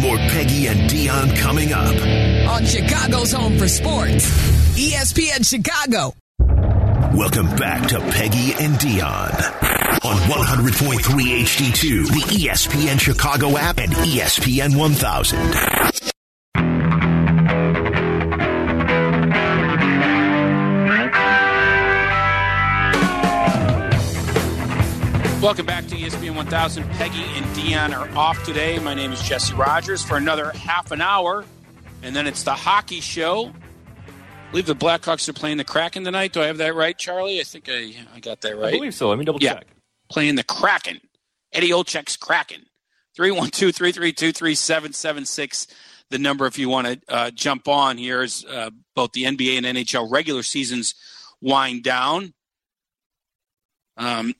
[0.00, 1.94] More Peggy and Dion coming up
[2.48, 4.30] on Chicago's Home for Sports,
[4.78, 6.14] ESPN Chicago.
[7.14, 9.30] Welcome back to Peggy and Dion
[10.02, 11.00] on 100.3
[11.42, 16.13] HD2, the ESPN Chicago app, and ESPN 1000.
[25.44, 26.88] Welcome back to ESPN 1000.
[26.92, 28.78] Peggy and Dionne are off today.
[28.78, 31.44] My name is Jesse Rogers for another half an hour,
[32.02, 33.52] and then it's the hockey show
[34.54, 36.32] believe the Blackhawks are playing the Kraken tonight.
[36.32, 37.40] Do I have that right, Charlie?
[37.40, 38.72] I think I, I got that right.
[38.72, 39.08] I believe so.
[39.08, 39.54] Let me double yeah.
[39.54, 39.66] check.
[40.08, 41.00] Playing the Kraken.
[41.52, 42.64] Eddie Olczyk's Kraken.
[43.16, 45.66] 312 332 3776.
[46.10, 49.58] The number, if you want to uh, jump on here, is uh, both the NBA
[49.58, 50.94] and NHL regular seasons
[51.40, 52.32] wind down.
[53.96, 54.34] Um,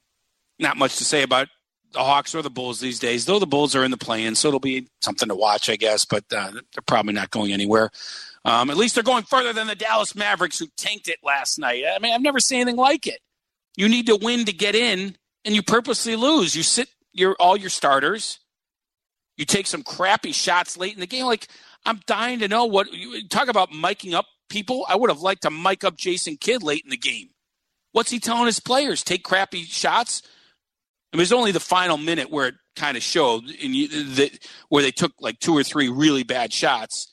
[0.58, 1.48] not much to say about
[1.92, 4.48] the Hawks or the Bulls these days, though the Bulls are in the play-in, so
[4.48, 6.04] it'll be something to watch, I guess.
[6.04, 7.90] But uh, they're probably not going anywhere.
[8.44, 11.84] Um, at least they're going further than the Dallas Mavericks, who tanked it last night.
[11.88, 13.20] I mean, I've never seen anything like it.
[13.76, 16.54] You need to win to get in, and you purposely lose.
[16.54, 18.40] You sit your all your starters.
[19.36, 21.26] You take some crappy shots late in the game.
[21.26, 21.48] Like
[21.86, 24.84] I'm dying to know what you talk about miking up people.
[24.88, 27.30] I would have liked to mic up Jason Kidd late in the game.
[27.92, 29.02] What's he telling his players?
[29.02, 30.22] Take crappy shots.
[31.14, 33.74] Mean, it was only the final minute where it kind of showed, and
[34.16, 37.12] that where they took like two or three really bad shots,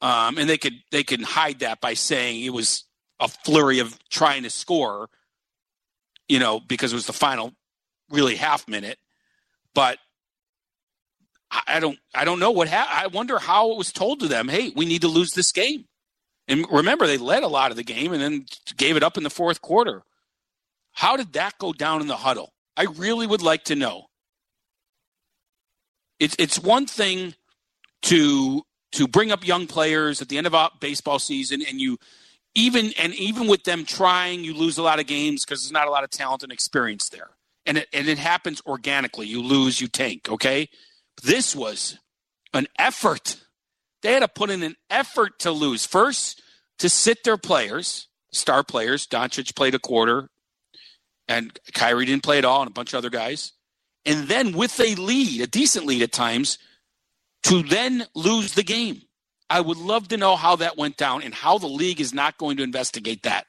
[0.00, 2.84] um, and they could they can hide that by saying it was
[3.20, 5.10] a flurry of trying to score,
[6.28, 7.52] you know, because it was the final
[8.10, 8.98] really half minute.
[9.74, 9.98] But
[11.50, 14.48] I don't I don't know what ha- I wonder how it was told to them.
[14.48, 15.84] Hey, we need to lose this game.
[16.48, 18.46] And remember, they led a lot of the game and then
[18.78, 20.02] gave it up in the fourth quarter.
[20.92, 22.54] How did that go down in the huddle?
[22.76, 24.06] I really would like to know.
[26.18, 27.34] It's it's one thing
[28.02, 31.98] to to bring up young players at the end of a baseball season, and you
[32.54, 35.88] even and even with them trying, you lose a lot of games because there's not
[35.88, 37.30] a lot of talent and experience there,
[37.66, 39.26] and it and it happens organically.
[39.26, 40.28] You lose, you tank.
[40.28, 40.68] Okay,
[41.22, 41.98] this was
[42.54, 43.36] an effort.
[44.02, 45.86] They had to put in an effort to lose.
[45.86, 46.42] First,
[46.78, 49.06] to sit their players, star players.
[49.06, 50.28] Doncic played a quarter,
[51.28, 53.52] and Kyrie didn't play at all, and a bunch of other guys.
[54.04, 56.58] And then with a lead, a decent lead at times,
[57.44, 59.02] to then lose the game.
[59.48, 62.38] I would love to know how that went down and how the league is not
[62.38, 63.46] going to investigate that.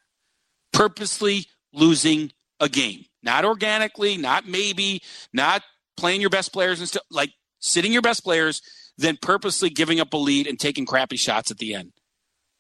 [0.74, 3.06] Purposely losing a game.
[3.22, 5.64] Not organically, not maybe, not
[5.96, 8.62] playing your best players and stuff, like sitting your best players,
[8.98, 11.94] then purposely giving up a lead and taking crappy shots at the end.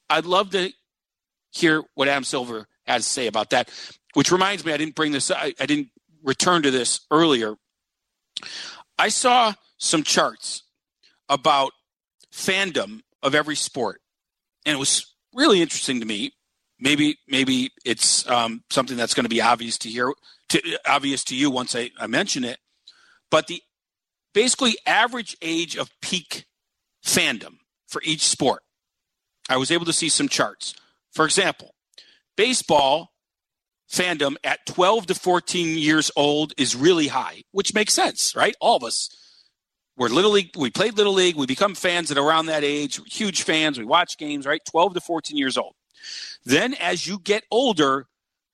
[0.09, 0.71] I'd love to
[1.51, 3.69] hear what Adam Silver has to say about that.
[4.13, 5.31] Which reminds me, I didn't bring this.
[5.31, 5.89] I, I didn't
[6.23, 7.55] return to this earlier.
[8.97, 10.63] I saw some charts
[11.29, 11.71] about
[12.31, 14.01] fandom of every sport,
[14.65, 16.33] and it was really interesting to me.
[16.79, 20.11] Maybe, maybe it's um, something that's going to be obvious to hear,
[20.49, 22.59] to, obvious to you once I, I mention it.
[23.31, 23.61] But the
[24.33, 26.45] basically average age of peak
[27.05, 28.63] fandom for each sport.
[29.49, 30.73] I was able to see some charts.
[31.13, 31.75] For example,
[32.35, 33.12] baseball
[33.93, 38.55] fandom at 12 to 14 years old is really high, which makes sense, right?
[38.59, 39.09] All of us.
[39.95, 40.49] We're little league.
[40.57, 41.35] We played little league.
[41.35, 42.99] We become fans at around that age.
[43.05, 43.77] Huge fans.
[43.77, 44.61] We watch games, right?
[44.71, 45.75] 12 to 14 years old.
[46.43, 48.07] Then as you get older,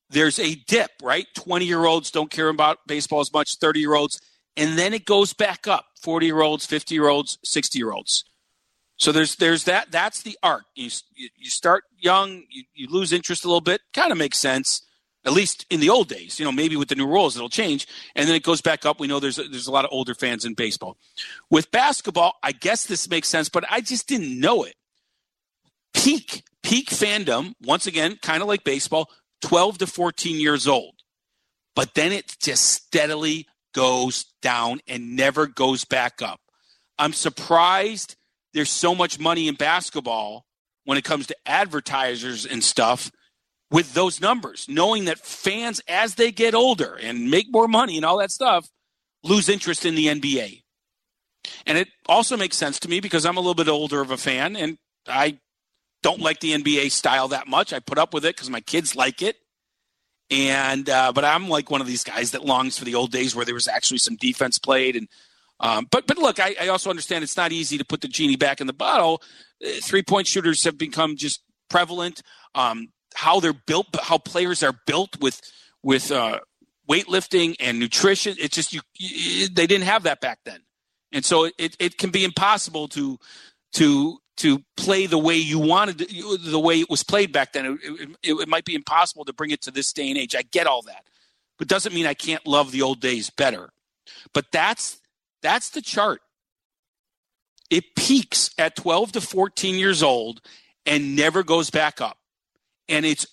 [0.10, 1.28] there's a dip, right?
[1.36, 4.20] 20 year olds don't care about baseball as much, 30 year olds.
[4.58, 8.26] And then it goes back up 40 year olds, 50 year olds, 60 year olds.
[8.98, 10.66] So there's there's that that's the arc.
[10.76, 13.80] You you start young, you, you lose interest a little bit.
[13.94, 14.82] Kind of makes sense,
[15.26, 16.40] at least in the old days.
[16.40, 19.00] You know, maybe with the new rules it'll change, and then it goes back up.
[19.00, 20.98] We know there's there's a lot of older fans in baseball.
[21.50, 24.76] With basketball, I guess this makes sense, but I just didn't know it.
[25.94, 29.10] Peak peak fandom once again, kind of like baseball,
[29.42, 30.96] 12 to 14 years old,
[31.76, 36.40] but then it just steadily goes down and never goes back up.
[36.98, 38.16] I'm surprised
[38.54, 40.46] there's so much money in basketball
[40.84, 43.12] when it comes to advertisers and stuff
[43.72, 48.06] with those numbers, knowing that fans, as they get older and make more money and
[48.06, 48.68] all that stuff,
[49.24, 50.64] lose interest in the NBA.
[51.66, 54.18] And it also makes sense to me because I'm a little bit older of a
[54.18, 54.78] fan and
[55.08, 55.40] I
[56.02, 57.74] don't like the NBA style that much.
[57.74, 59.38] I put up with it because my kids like it.
[60.32, 63.36] And uh, but I'm like one of these guys that longs for the old days
[63.36, 65.08] where there was actually some defense played and
[65.60, 68.38] um, but but look, I, I, also understand it's not easy to put the genie
[68.38, 69.22] back in the bottle.
[69.62, 72.22] Uh, Three point shooters have become just prevalent.
[72.56, 75.42] Um, how they're built, how players are built with
[75.84, 76.40] with uh,
[76.90, 78.36] weightlifting and nutrition.
[78.40, 80.62] It's just you, you, they didn't have that back then,
[81.12, 83.18] and so it, it can be impossible to
[83.74, 87.78] to to play the way you wanted the way it was played back then.
[87.84, 90.36] It, it, it might be impossible to bring it to this day and age.
[90.36, 91.06] I get all that,
[91.58, 93.70] but doesn't mean I can't love the old days better.
[94.34, 95.00] But that's
[95.42, 96.22] that's the chart.
[97.70, 100.42] It peaks at 12 to 14 years old
[100.86, 102.18] and never goes back up.
[102.90, 103.26] And it's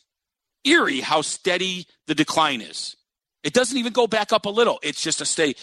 [0.65, 2.97] eerie how steady the decline is.
[3.43, 4.79] It doesn't even go back up a little.
[4.83, 5.55] It's just a stay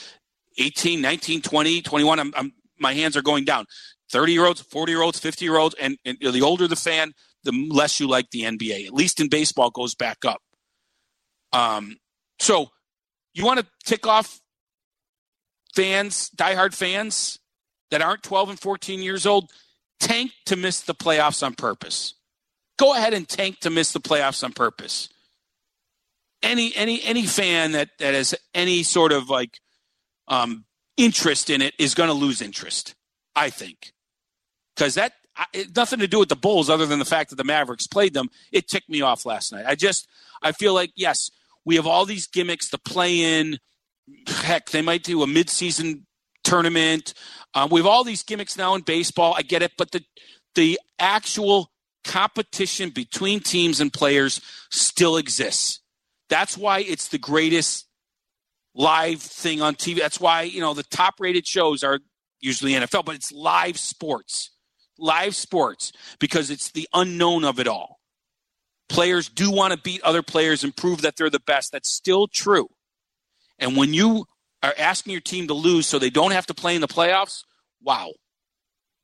[0.57, 2.19] 18, 19, 20, 21.
[2.19, 3.65] I'm, I'm, my hands are going down.
[4.11, 5.75] 30 year olds, 40 year olds, 50 year olds.
[5.79, 8.85] And, and the older the fan, the less you like the NBA.
[8.87, 10.41] At least in baseball, goes back up.
[11.51, 11.97] Um,
[12.39, 12.69] so
[13.33, 14.39] you want to tick off
[15.75, 17.39] fans, diehard fans
[17.91, 19.51] that aren't 12 and 14 years old,
[19.99, 22.15] tank to miss the playoffs on purpose.
[22.77, 25.09] Go ahead and tank to miss the playoffs on purpose.
[26.41, 29.59] Any any any fan that that has any sort of like
[30.27, 30.65] um,
[30.97, 32.95] interest in it is going to lose interest.
[33.35, 33.93] I think
[34.75, 35.13] because that
[35.53, 38.13] it, nothing to do with the Bulls other than the fact that the Mavericks played
[38.13, 38.29] them.
[38.51, 39.65] It ticked me off last night.
[39.67, 40.07] I just
[40.41, 41.31] I feel like yes,
[41.63, 43.59] we have all these gimmicks, the play in
[44.27, 46.03] heck, they might do a midseason
[46.43, 47.13] tournament.
[47.53, 49.33] Um, we have all these gimmicks now in baseball.
[49.37, 50.03] I get it, but the
[50.55, 51.71] the actual
[52.03, 55.79] competition between teams and players still exists.
[56.29, 57.87] That's why it's the greatest
[58.75, 59.99] live thing on TV.
[59.99, 61.99] That's why you know the top rated shows are
[62.41, 64.51] usually NFL, but it's live sports,
[64.97, 67.99] live sports because it's the unknown of it all.
[68.89, 71.71] Players do want to beat other players and prove that they're the best.
[71.71, 72.69] That's still true.
[73.57, 74.25] And when you
[74.61, 77.43] are asking your team to lose so they don't have to play in the playoffs,
[77.81, 78.11] wow.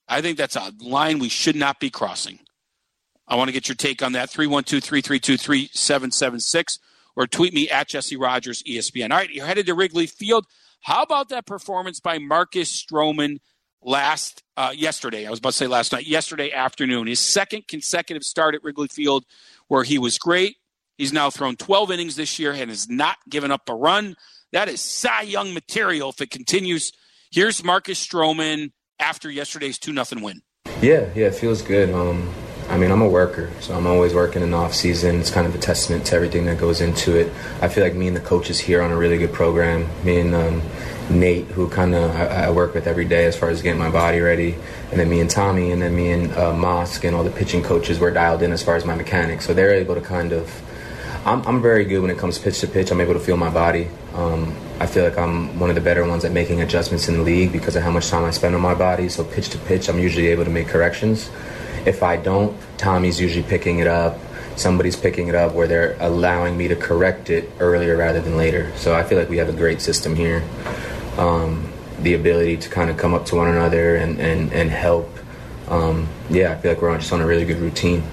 [0.07, 2.39] I think that's a line we should not be crossing.
[3.29, 4.29] I want to get your take on that.
[4.29, 6.79] 312 332 3776
[7.15, 9.11] or tweet me at Jesse Rogers ESPN.
[9.11, 10.45] All right, you're headed to Wrigley Field.
[10.81, 13.39] How about that performance by Marcus Stroman
[13.81, 15.27] last uh, yesterday?
[15.27, 17.07] I was about to say last night, yesterday afternoon.
[17.07, 19.25] His second consecutive start at Wrigley Field,
[19.67, 20.55] where he was great.
[20.97, 24.15] He's now thrown 12 innings this year and has not given up a run.
[24.51, 26.91] That is Cy Young material if it continues.
[27.31, 30.41] Here's Marcus Stroman after yesterday's 2 0 win.
[30.81, 31.93] Yeah, yeah, it feels good.
[31.93, 32.33] Um,
[32.69, 35.19] I mean, I'm a worker, so I'm always working in the off season.
[35.19, 37.34] It's kind of a testament to everything that goes into it.
[37.62, 39.89] I feel like me and the coaches here on a really good program.
[40.05, 40.62] Me and um,
[41.10, 43.89] Nate, who kind of I, I, work with every day as far as getting my
[43.89, 44.53] body ready,
[44.91, 47.63] and then me and Tommy, and then me and uh, Mosk and all the pitching
[47.63, 49.47] coaches were dialed in as far as my mechanics.
[49.47, 50.62] So they're able to kind of.
[51.25, 52.91] I'm, I'm very good when it comes pitch to pitch.
[52.91, 53.89] I'm able to feel my body.
[54.13, 57.23] Um, I feel like I'm one of the better ones at making adjustments in the
[57.23, 59.10] league because of how much time I spend on my body.
[59.10, 61.29] So pitch to pitch, I'm usually able to make corrections.
[61.85, 64.17] If I don't, Tommy's usually picking it up.
[64.55, 68.71] Somebody's picking it up where they're allowing me to correct it earlier rather than later.
[68.75, 70.43] So I feel like we have a great system here.
[71.17, 75.09] Um, the ability to kind of come up to one another and, and, and help.
[75.67, 78.03] Um, yeah, I feel like we're just on a really good routine.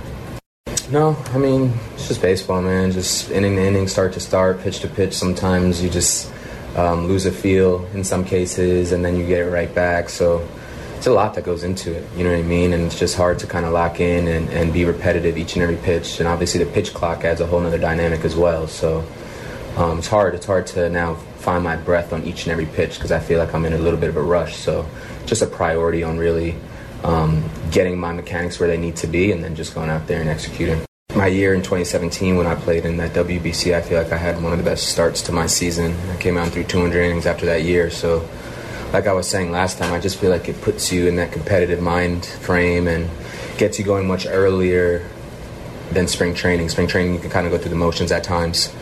[0.90, 2.92] No, I mean, it's just baseball, man.
[2.92, 5.14] Just inning to inning, start to start, pitch to pitch.
[5.14, 6.30] Sometimes you just
[6.76, 10.08] um, lose a feel in some cases, and then you get it right back.
[10.08, 10.46] So
[10.96, 12.04] it's a lot that goes into it.
[12.16, 12.72] You know what I mean?
[12.72, 15.62] And it's just hard to kind of lock in and, and be repetitive each and
[15.62, 16.18] every pitch.
[16.20, 18.66] And obviously, the pitch clock adds a whole other dynamic as well.
[18.66, 19.06] So
[19.76, 20.34] um, it's hard.
[20.34, 23.38] It's hard to now find my breath on each and every pitch because I feel
[23.38, 24.56] like I'm in a little bit of a rush.
[24.56, 24.88] So
[25.26, 26.56] just a priority on really
[27.04, 30.20] um, getting my mechanics where they need to be and then just going out there
[30.20, 30.84] and executing.
[31.14, 34.42] My year in 2017 when I played in that WBC, I feel like I had
[34.42, 35.94] one of the best starts to my season.
[36.10, 37.90] I came out and threw 200 innings after that year.
[37.90, 38.28] So
[38.92, 41.32] like I was saying last time, I just feel like it puts you in that
[41.32, 43.10] competitive mind frame and
[43.58, 45.08] gets you going much earlier
[45.90, 46.68] than spring training.
[46.68, 48.72] Spring training, you can kind of go through the motions at times.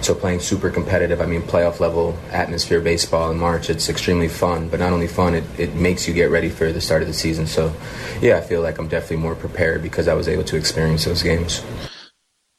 [0.00, 4.68] So playing super competitive, I mean playoff level atmosphere baseball in March, it's extremely fun.
[4.68, 7.14] But not only fun, it, it makes you get ready for the start of the
[7.14, 7.46] season.
[7.46, 7.74] So
[8.20, 11.22] yeah, I feel like I'm definitely more prepared because I was able to experience those
[11.22, 11.62] games.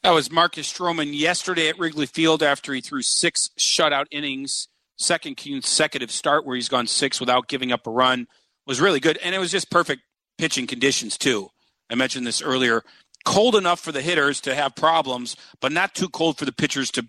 [0.02, 5.38] That was Marcus Stroman yesterday at Wrigley Field after he threw six shutout innings second
[5.38, 8.28] consecutive start where he's gone six without giving up a run
[8.66, 9.18] was really good.
[9.24, 10.02] And it was just perfect
[10.38, 11.50] pitching conditions, too.
[11.90, 12.84] I mentioned this earlier.
[13.26, 16.92] Cold enough for the hitters to have problems, but not too cold for the pitchers
[16.92, 17.08] to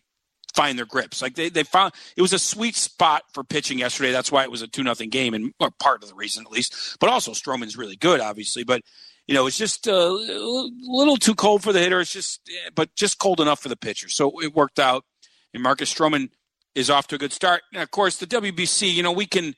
[0.54, 1.20] find their grips.
[1.20, 4.12] Like they, they found it was a sweet spot for pitching yesterday.
[4.12, 6.50] That's why it was a two nothing game, and or part of the reason at
[6.50, 6.96] least.
[6.98, 8.64] But also Stroman's really good, obviously.
[8.64, 8.80] But
[9.26, 12.00] you know, it's just a little too cold for the hitter.
[12.00, 14.08] It's just, eh, but just cold enough for the pitcher.
[14.08, 15.04] So it worked out.
[15.52, 16.30] And Marcus Stroman
[16.76, 17.62] is off to a good start.
[17.72, 19.56] And of course, the WBC, you know, we can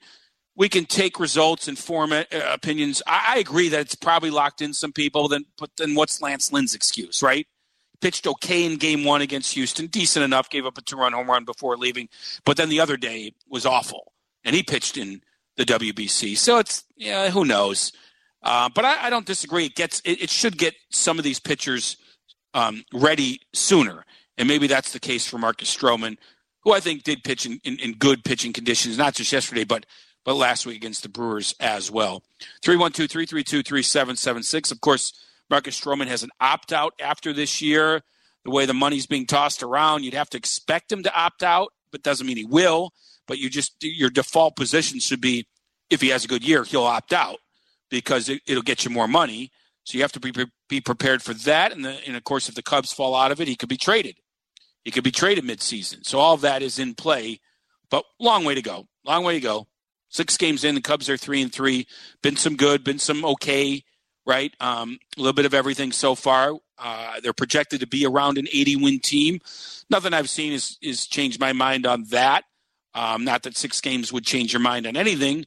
[0.55, 3.03] we can take results and form uh, opinions.
[3.05, 5.27] I, I, agree that it's probably locked in some people.
[5.27, 7.45] Then, but then what's Lance Lynn's excuse, right?
[8.01, 10.49] Pitched okay in Game One against Houston, decent enough.
[10.49, 12.09] Gave up a two-run home run before leaving,
[12.45, 15.21] but then the other day was awful, and he pitched in
[15.57, 16.37] the WBC.
[16.37, 17.91] So it's yeah, who knows?
[18.41, 19.65] Uh, but I, I, don't disagree.
[19.65, 21.97] It gets it, it should get some of these pitchers
[22.53, 24.05] um, ready sooner,
[24.37, 26.17] and maybe that's the case for Marcus Stroman
[26.63, 29.85] who I think did pitch in, in, in, good pitching conditions, not just yesterday, but
[30.25, 32.23] but last week against the Brewers as well.
[32.61, 34.71] 312 332 3776.
[34.71, 35.13] Of course,
[35.49, 38.01] Marcus Stroman has an opt out after this year.
[38.43, 41.73] The way the money's being tossed around, you'd have to expect him to opt out,
[41.91, 42.93] but doesn't mean he will.
[43.27, 45.45] But you just, your default position should be
[45.89, 47.37] if he has a good year, he'll opt out
[47.89, 49.51] because it, will get you more money.
[49.83, 50.31] So you have to be,
[50.67, 51.71] be prepared for that.
[51.71, 53.77] And, the, and of course, if the Cubs fall out of it, he could be
[53.77, 54.17] traded.
[54.83, 56.05] He could be traded midseason.
[56.05, 57.39] So all that is in play,
[57.89, 58.87] but long way to go.
[59.05, 59.67] Long way to go.
[60.09, 61.87] Six games in, the Cubs are three and three.
[62.23, 63.83] Been some good, been some okay,
[64.25, 64.53] right?
[64.59, 66.53] Um, a little bit of everything so far.
[66.77, 69.39] Uh, they're projected to be around an 80 win team.
[69.89, 72.45] Nothing I've seen is, is changed my mind on that.
[72.95, 75.45] Um, not that six games would change your mind on anything.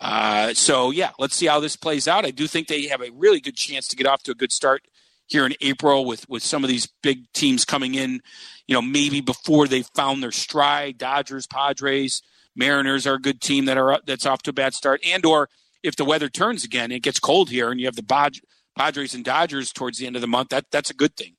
[0.00, 2.24] Uh, so, yeah, let's see how this plays out.
[2.24, 4.52] I do think they have a really good chance to get off to a good
[4.52, 4.82] start
[5.26, 8.20] here in April with, with some of these big teams coming in
[8.66, 12.22] you know, maybe before they found their stride, Dodgers, Padres,
[12.56, 15.48] Mariners are a good team that are that's off to a bad start, and or
[15.82, 18.30] if the weather turns again, it gets cold here, and you have the
[18.76, 20.50] Padres and Dodgers towards the end of the month.
[20.50, 21.34] That that's a good thing.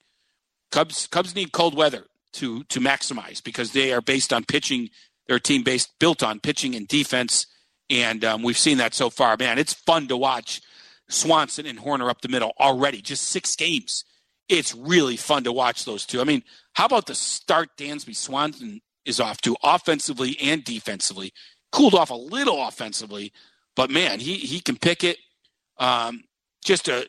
[0.72, 4.90] Cubs Cubs need cold weather to to maximize because they are based on pitching.
[5.28, 7.48] They're a team based built on pitching and defense,
[7.90, 9.38] and um, we've seen that so far.
[9.40, 10.62] Man, it's fun to watch
[11.08, 13.02] Swanson and Hoerner up the middle already.
[13.02, 14.06] Just six games.
[14.50, 16.22] It's really fun to watch those two.
[16.22, 16.44] I mean,
[16.74, 21.34] how about the start Dansby Swanson is off to offensively and defensively?
[21.72, 23.34] Cooled off a little offensively,
[23.76, 25.18] but man, he he can pick it.
[25.78, 26.24] Um,
[26.64, 27.08] just a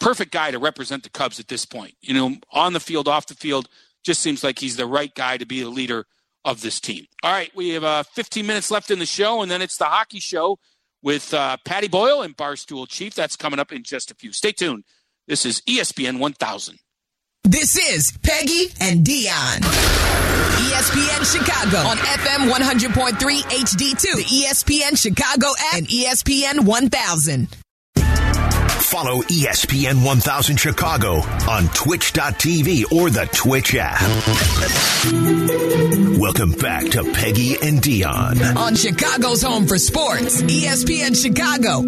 [0.00, 1.94] perfect guy to represent the Cubs at this point.
[2.00, 3.68] You know, on the field, off the field,
[4.02, 6.06] just seems like he's the right guy to be the leader
[6.44, 7.06] of this team.
[7.22, 9.84] All right, we have uh, 15 minutes left in the show, and then it's the
[9.84, 10.58] hockey show
[11.02, 13.14] with uh, Patty Boyle and Barstool Chief.
[13.14, 14.32] That's coming up in just a few.
[14.32, 14.84] Stay tuned.
[15.26, 16.78] This is ESPN 1000.
[17.44, 19.60] This is Peggy and Dion.
[20.70, 27.48] ESPN Chicago on FM 100.3 HD2, the ESPN Chicago app, and ESPN 1000.
[28.90, 31.18] Follow ESPN 1000 Chicago
[31.48, 34.00] on twitch.tv or the Twitch app.
[36.18, 41.82] Welcome back to Peggy and Dion on Chicago's Home for Sports, ESPN Chicago.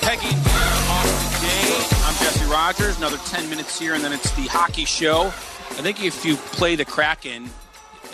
[0.00, 0.36] Peggy
[0.86, 2.04] off today.
[2.06, 2.98] I'm Jesse Rogers.
[2.98, 5.32] Another 10 minutes here, and then it's the hockey show.
[5.70, 7.50] I think if you play the Kraken,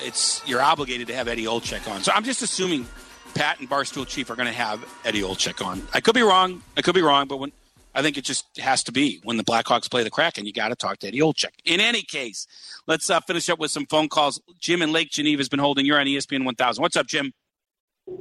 [0.03, 2.03] it's you're obligated to have Eddie Olczyk on.
[2.03, 2.87] So I'm just assuming
[3.35, 5.87] Pat and Barstool Chief are going to have Eddie Olczyk on.
[5.93, 6.63] I could be wrong.
[6.77, 7.53] I could be wrong, but when
[7.95, 10.69] I think it just has to be when the Blackhawks play the Kraken, you got
[10.69, 11.53] to talk to Eddie Olczyk.
[11.65, 12.47] In any case,
[12.87, 14.41] let's uh, finish up with some phone calls.
[14.61, 15.87] Jim in Lake Geneva has been holding.
[15.87, 16.83] You're on ESPN 1000.
[16.83, 17.33] What's up, Jim?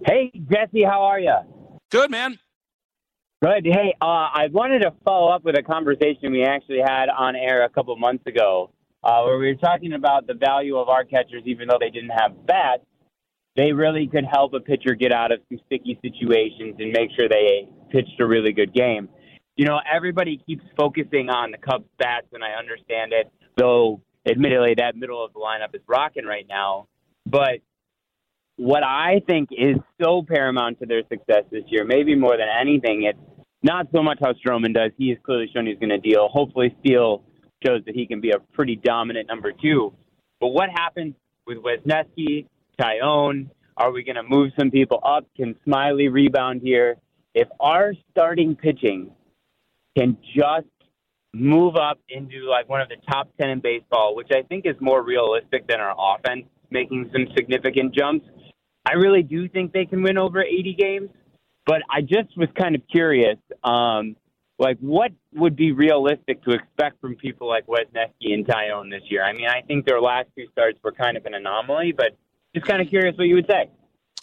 [0.06, 1.36] Hey, Jesse, how are you?
[1.92, 2.40] Good, man.
[3.44, 3.66] Good.
[3.66, 7.64] Hey, uh, I wanted to follow up with a conversation we actually had on air
[7.64, 8.72] a couple months ago
[9.06, 12.10] uh, where we were talking about the value of our catchers, even though they didn't
[12.10, 12.82] have bats,
[13.56, 17.30] they really could help a pitcher get out of some sticky situations and make sure
[17.30, 19.08] they pitched a really good game.
[19.56, 24.74] You know, everybody keeps focusing on the Cubs bats, and I understand it, though admittedly
[24.78, 26.88] that middle of the lineup is rocking right now.
[27.26, 27.60] But
[28.58, 33.04] what I think is so paramount to their success this year, maybe more than anything,
[33.04, 33.20] it's
[33.64, 34.92] not so much how Stroman does.
[34.98, 36.28] He has clearly shown he's going to deal.
[36.28, 37.24] Hopefully, Steele
[37.66, 39.94] shows that he can be a pretty dominant number two.
[40.40, 42.48] But what happens with Wesneski,
[42.80, 43.50] Taillon?
[43.78, 45.26] Are we going to move some people up?
[45.36, 46.96] Can Smiley rebound here?
[47.34, 49.12] If our starting pitching
[49.98, 50.68] can just
[51.34, 54.76] move up into like one of the top 10 in baseball, which I think is
[54.80, 58.26] more realistic than our offense making some significant jumps,
[58.86, 61.10] I really do think they can win over 80 games.
[61.66, 63.38] But I just was kind of curious.
[63.64, 64.16] Um,
[64.58, 69.24] like what would be realistic to expect from people like Wesneski and Taillon this year?
[69.24, 72.18] I mean, I think their last two starts were kind of an anomaly, but
[72.54, 73.70] just kind of curious what you would say.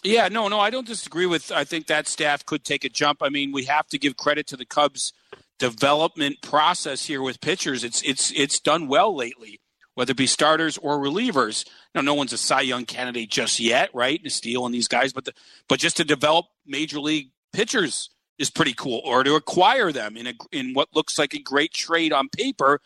[0.03, 1.51] Yeah, no, no, I don't disagree with.
[1.51, 3.19] I think that staff could take a jump.
[3.21, 5.13] I mean, we have to give credit to the Cubs'
[5.59, 7.83] development process here with pitchers.
[7.83, 9.61] It's it's it's done well lately,
[9.93, 11.65] whether it be starters or relievers.
[11.95, 14.19] Now, no one's a Cy Young candidate just yet, right?
[14.29, 15.33] Steele and these guys, but the,
[15.69, 18.09] but just to develop major league pitchers
[18.39, 21.73] is pretty cool, or to acquire them in a in what looks like a great
[21.73, 22.81] trade on paper,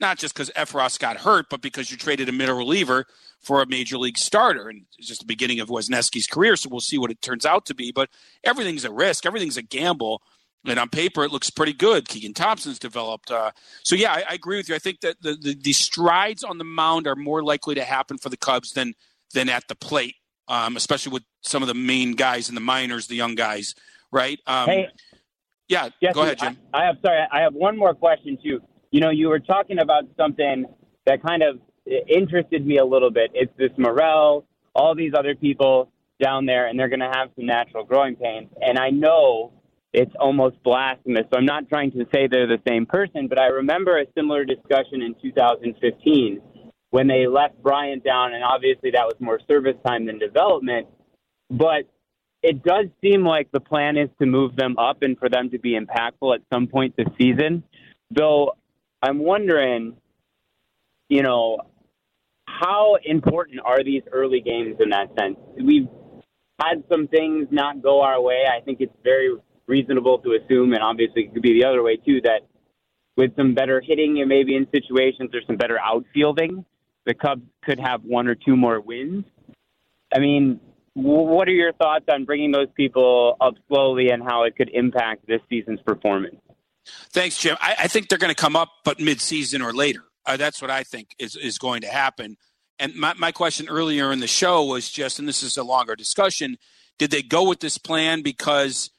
[0.00, 3.06] not just because Effross got hurt, but because you traded a middle reliever
[3.40, 6.56] for a major league starter, and it's just the beginning of Wesneski's career.
[6.56, 7.92] So we'll see what it turns out to be.
[7.92, 8.10] But
[8.44, 10.22] everything's a risk, everything's a gamble.
[10.66, 12.08] And on paper, it looks pretty good.
[12.08, 13.30] Keegan Thompson's developed.
[13.30, 13.52] Uh,
[13.84, 14.74] so, yeah, I, I, agree with you.
[14.74, 18.18] I think that the, the, the, strides on the mound are more likely to happen
[18.18, 18.94] for the Cubs than
[19.32, 20.16] than at the plate,
[20.48, 23.74] um, especially with some of the main guys in the minors, the young guys
[24.12, 24.38] right?
[24.46, 24.88] Um, hey,
[25.68, 26.58] yeah, Jesse, go ahead, Jim.
[26.72, 28.60] I, I have sorry, I have one more question too.
[28.90, 30.64] You know, you were talking about something
[31.06, 31.60] that kind of
[32.08, 33.30] interested me a little bit.
[33.34, 35.90] It's this Morel, all these other people
[36.22, 38.48] down there, and they're going to have some natural growing pains.
[38.60, 39.52] And I know
[39.92, 41.24] it's almost blasphemous.
[41.32, 44.44] So I'm not trying to say they're the same person, but I remember a similar
[44.44, 46.40] discussion in 2015
[46.90, 50.86] when they left Bryant down, and obviously that was more service time than development.
[51.50, 51.84] But
[52.48, 55.58] it does seem like the plan is to move them up and for them to
[55.58, 57.62] be impactful at some point this season.
[58.10, 58.54] Though
[59.02, 59.98] I'm wondering,
[61.10, 61.58] you know,
[62.46, 65.36] how important are these early games in that sense?
[65.62, 65.88] We've
[66.58, 68.44] had some things not go our way.
[68.50, 69.36] I think it's very
[69.66, 72.40] reasonable to assume, and obviously it could be the other way too, that
[73.18, 76.64] with some better hitting and maybe in situations there's some better outfielding,
[77.04, 79.24] the Cubs could have one or two more wins.
[80.14, 80.60] I mean,
[81.02, 85.26] what are your thoughts on bringing those people up slowly and how it could impact
[85.26, 86.36] this season's performance?
[87.12, 87.56] Thanks, Jim.
[87.60, 90.04] I, I think they're going to come up, but mid-season or later.
[90.26, 92.36] Uh, that's what I think is is going to happen.
[92.78, 95.96] And my, my question earlier in the show was just, and this is a longer
[95.96, 96.58] discussion,
[96.98, 98.90] did they go with this plan because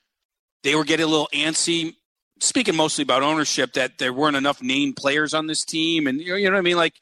[0.63, 1.95] they were getting a little antsy?
[2.39, 6.29] Speaking mostly about ownership, that there weren't enough named players on this team, and you
[6.29, 6.77] know, you know what I mean.
[6.77, 6.93] Like,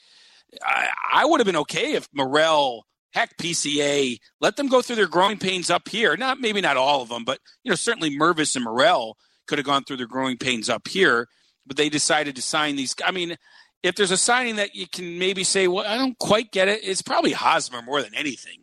[0.63, 2.85] I, I would have been okay if Morel,
[3.17, 6.15] heck, PCA, let them go through their growing pains up here.
[6.15, 9.65] Not maybe not all of them, but you know, certainly Mervis and Morel could have
[9.65, 11.27] gone through their growing pains up here.
[11.65, 12.95] But they decided to sign these.
[13.03, 13.35] I mean,
[13.83, 16.81] if there's a signing that you can maybe say, well, I don't quite get it,
[16.83, 18.59] it's probably Hosmer more than anything,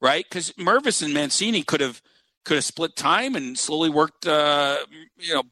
[0.00, 0.24] right?
[0.28, 2.00] Because Mervis and Mancini could have
[2.44, 4.76] could have split time and slowly worked, uh,
[5.18, 5.42] you know,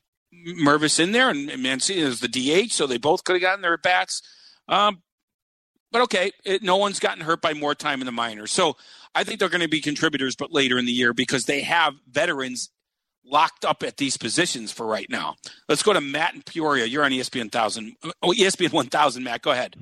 [0.63, 3.77] Mervis in there and, Mancini is the DH, so they both could have gotten their
[3.77, 4.23] bats.
[4.69, 5.03] Um,
[5.95, 8.77] but okay, it, no one's gotten hurt by more time in the minors, so
[9.15, 11.95] I think they're going to be contributors, but later in the year because they have
[12.11, 12.71] veterans
[13.25, 15.37] locked up at these positions for right now.
[15.69, 16.85] Let's go to Matt in Peoria.
[16.85, 17.95] You're on ESPN thousand.
[18.21, 19.23] Oh, ESPN one thousand.
[19.23, 19.77] Matt, go ahead.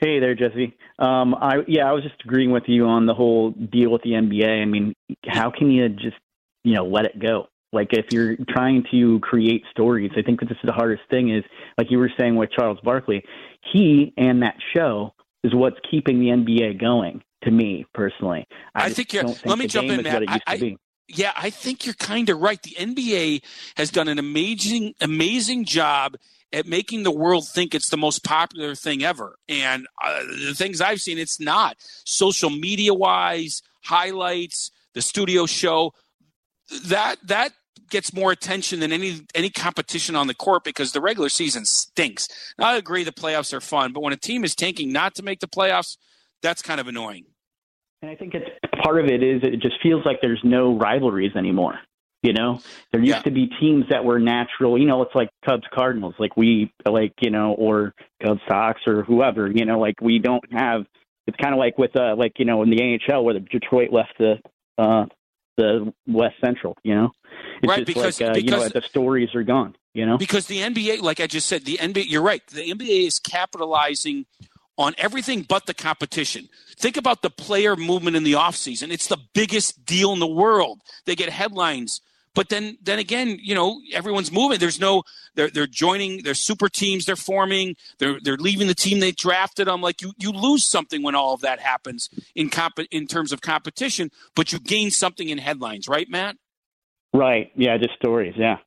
[0.00, 0.76] Hey there, Jesse.
[0.98, 4.10] Um, I yeah, I was just agreeing with you on the whole deal with the
[4.10, 4.62] NBA.
[4.62, 4.92] I mean,
[5.26, 6.18] how can you just
[6.62, 7.46] you know let it go?
[7.72, 11.34] Like if you're trying to create stories, I think that this is the hardest thing.
[11.34, 11.44] Is
[11.78, 13.22] like you were saying with Charles Barkley,
[13.72, 15.14] he and that show
[15.44, 17.22] is what's keeping the NBA going.
[17.44, 19.24] To me personally, I, I think you're.
[19.24, 20.24] Think let me jump in, Matt.
[20.28, 20.76] I, I,
[21.08, 22.60] yeah, I think you're kind of right.
[22.62, 23.42] The NBA
[23.76, 26.16] has done an amazing, amazing job
[26.52, 29.36] at making the world think it's the most popular thing ever.
[29.48, 31.76] And uh, the things I've seen, it's not.
[32.04, 35.94] Social media wise, highlights, the studio show,
[36.86, 37.52] that that
[37.90, 42.28] gets more attention than any any competition on the court because the regular season stinks.
[42.58, 45.22] Now, I agree the playoffs are fun, but when a team is tanking not to
[45.22, 45.96] make the playoffs,
[46.42, 47.26] that's kind of annoying.
[48.02, 48.48] And I think it's
[48.82, 51.78] part of it is it just feels like there's no rivalries anymore.
[52.22, 52.60] You know,
[52.92, 53.22] there used yeah.
[53.22, 54.78] to be teams that were natural.
[54.78, 59.02] You know, it's like Cubs Cardinals, like we like you know, or Cubs Sox or
[59.04, 59.50] whoever.
[59.50, 60.84] You know, like we don't have.
[61.26, 63.90] It's kind of like with uh like you know in the NHL where the Detroit
[63.90, 64.34] left the
[64.76, 65.06] uh
[65.60, 66.76] the West Central.
[66.82, 67.10] You know,
[67.62, 69.76] it's right because, like, uh, because you know the stories are gone.
[69.92, 72.04] You know, because the NBA, like I just said, the NBA.
[72.08, 72.44] You're right.
[72.46, 74.26] The NBA is capitalizing
[74.78, 76.48] on everything but the competition.
[76.78, 78.90] Think about the player movement in the offseason.
[78.90, 80.80] It's the biggest deal in the world.
[81.04, 82.00] They get headlines.
[82.34, 84.58] But then then again, you know, everyone's moving.
[84.58, 85.02] There's no
[85.34, 89.68] they're they're joining, they're super teams they're forming, they're they're leaving the team they drafted.
[89.68, 93.32] I'm like you you lose something when all of that happens in comp in terms
[93.32, 96.36] of competition, but you gain something in headlines, right, Matt?
[97.12, 97.50] Right.
[97.56, 98.58] Yeah, just stories, yeah.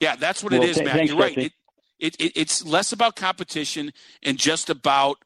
[0.00, 1.06] Yeah, that's what well, it is, th- Matt.
[1.06, 1.38] You're right.
[1.38, 1.52] It,
[2.00, 5.18] it, it, it's less about competition and just about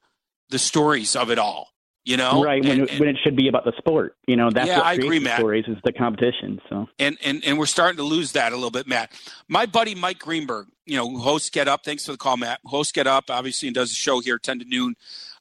[0.50, 1.70] the stories of it all.
[2.07, 4.16] You know, right when, and, and, when it should be about the sport.
[4.28, 5.40] You know, that's yeah, what I agree, Matt.
[5.40, 6.61] stories is the competition.
[6.68, 9.11] So and, and and we're starting to lose that a little bit, Matt.
[9.48, 11.84] My buddy Mike Greenberg, you know, host Get Up.
[11.84, 12.61] Thanks for the call, Matt.
[12.64, 14.94] Host Get Up, obviously, and does a show here ten to noon.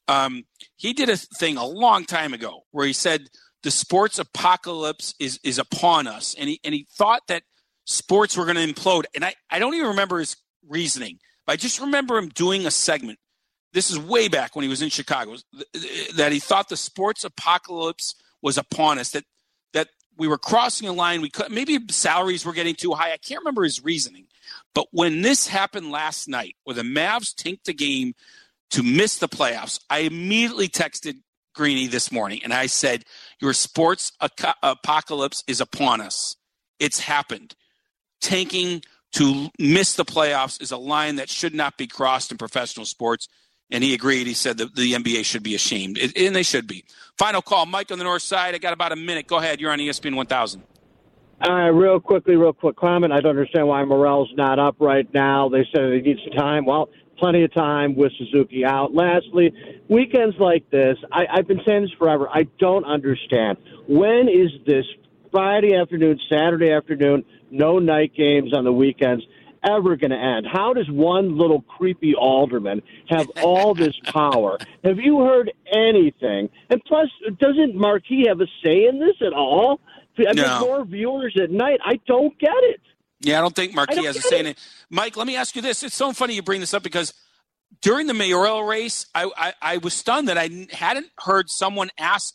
[0.08, 0.46] Um,
[0.76, 3.28] he did a thing a long time ago where he said
[3.62, 7.44] the sports apocalypse is is upon us, and he and he thought that
[7.86, 9.04] sports were going to implode.
[9.14, 10.36] And I I don't even remember his
[10.68, 11.20] reasoning.
[11.48, 13.20] I just remember him doing a segment.
[13.76, 15.36] This is way back when he was in Chicago.
[16.16, 19.12] That he thought the sports apocalypse was upon us.
[19.12, 19.26] That
[19.74, 21.22] that we were crossing a line.
[21.22, 23.12] We could maybe salaries were getting too high.
[23.12, 24.28] I can't remember his reasoning.
[24.74, 28.14] But when this happened last night, where the Mavs tanked the game
[28.70, 31.18] to miss the playoffs, I immediately texted
[31.54, 33.04] Greeny this morning and I said,
[33.42, 34.14] "Your sports
[34.64, 36.38] apocalypse is upon us.
[36.80, 37.56] It's happened.
[38.22, 42.86] Tanking." to miss the playoffs is a line that should not be crossed in professional
[42.86, 43.30] sports.
[43.72, 44.28] And he agreed.
[44.28, 46.86] He said that the NBA should be ashamed, and they should be.
[47.18, 48.54] Final call, Mike on the north side.
[48.54, 49.28] I got about a minute.
[49.28, 49.60] Go ahead.
[49.60, 50.64] You're on ESPN 1000.
[51.48, 53.12] Uh, real quickly, real quick comment.
[53.12, 55.50] I don't understand why Morel's not up right now.
[55.50, 56.66] They said he needs some time.
[56.66, 58.94] Well, plenty of time with Suzuki out.
[58.94, 59.52] Lastly,
[59.90, 62.30] weekends like this, I, I've been saying this forever.
[62.30, 63.58] I don't understand.
[63.88, 64.86] When is this
[65.32, 67.26] Friday afternoon, Saturday afternoon?
[67.52, 69.24] no night games on the weekends
[69.66, 70.48] ever going to end?
[70.52, 74.58] How does one little creepy alderman have all this power?
[74.84, 76.50] have you heard anything?
[76.70, 77.10] And plus,
[77.40, 79.80] doesn't Marquee have a say in this at all?
[80.18, 80.60] I mean, no.
[80.62, 81.80] more viewers at night.
[81.84, 82.82] I don't get it.
[83.20, 84.60] Yeah, I don't think Marquee don't has a say in it.
[84.90, 85.84] Mike, let me ask you this.
[85.84, 87.14] It's so funny you bring this up because
[87.82, 92.34] during the mayoral race, I, I, I was stunned that I hadn't heard someone ask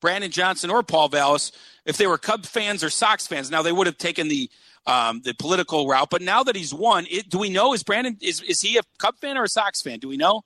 [0.00, 1.52] Brandon Johnson or Paul Vallas
[1.84, 3.50] if they were Cub fans or Sox fans.
[3.50, 4.50] Now they would have taken the
[4.86, 8.16] um, the political route, but now that he's won, it, do we know is Brandon
[8.20, 9.98] is is he a Cub fan or a Sox fan?
[9.98, 10.42] Do we know?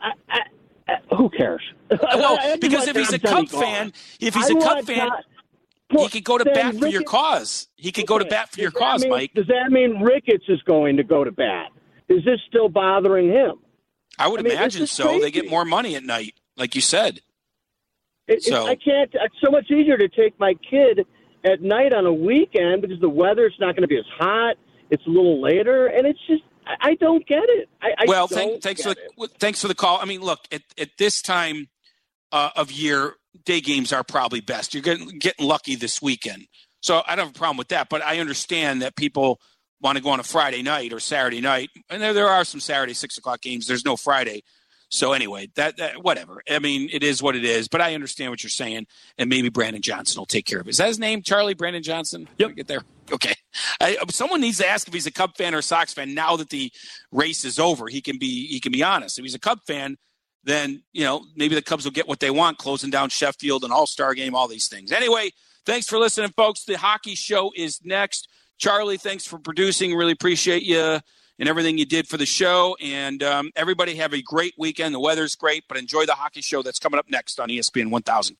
[0.00, 1.62] I, I, who cares?
[1.90, 5.10] well, because if he's a Cub fan, if he's a Cub fan,
[5.92, 7.68] Well, he could go to bat Ricketts, for your cause.
[7.76, 9.34] He could go to bat for your cause, mean, Mike.
[9.34, 11.70] Does that mean Ricketts is going to go to bat?
[12.08, 13.56] Is this still bothering him?
[14.18, 15.04] I would I mean, imagine so.
[15.04, 15.20] Crazy.
[15.22, 17.20] They get more money at night, like you said.
[18.26, 19.10] It, so it, I can't.
[19.14, 21.06] It's so much easier to take my kid
[21.44, 24.56] at night on a weekend because the weather's not going to be as hot.
[24.90, 27.68] It's a little later, and it's just I, I don't get it.
[27.82, 29.98] I, I well, thank, thanks for the, thanks for the call.
[30.00, 31.68] I mean, look at at this time
[32.32, 33.14] uh, of year,
[33.44, 34.74] day games are probably best.
[34.74, 36.46] You're getting getting lucky this weekend,
[36.80, 37.88] so I don't have a problem with that.
[37.88, 39.40] But I understand that people
[39.80, 42.60] want to go on a Friday night or Saturday night, and there there are some
[42.60, 43.66] Saturday six o'clock games.
[43.66, 44.42] There's no Friday.
[44.90, 46.42] So anyway, that, that, whatever.
[46.50, 47.68] I mean, it is what it is.
[47.68, 48.86] But I understand what you're saying,
[49.18, 50.70] and maybe Brandon Johnson will take care of it.
[50.70, 52.28] Is that his name, Charlie Brandon Johnson?
[52.38, 52.56] Yep.
[52.56, 52.82] Get there.
[53.12, 53.34] Okay.
[53.80, 56.36] I, someone needs to ask if he's a Cub fan or a Sox fan now
[56.36, 56.72] that the
[57.12, 57.88] race is over.
[57.88, 59.18] He can be he can be honest.
[59.18, 59.96] If he's a Cub fan,
[60.44, 63.72] then you know maybe the Cubs will get what they want, closing down Sheffield, an
[63.72, 64.92] All Star game, all these things.
[64.92, 65.30] Anyway,
[65.66, 66.64] thanks for listening, folks.
[66.64, 68.28] The hockey show is next.
[68.58, 69.94] Charlie, thanks for producing.
[69.94, 71.00] Really appreciate you
[71.38, 72.76] and everything you did for the show.
[72.82, 74.94] And um, everybody have a great weekend.
[74.94, 78.36] The weather's great, but enjoy the hockey show that's coming up next on ESPN 1000.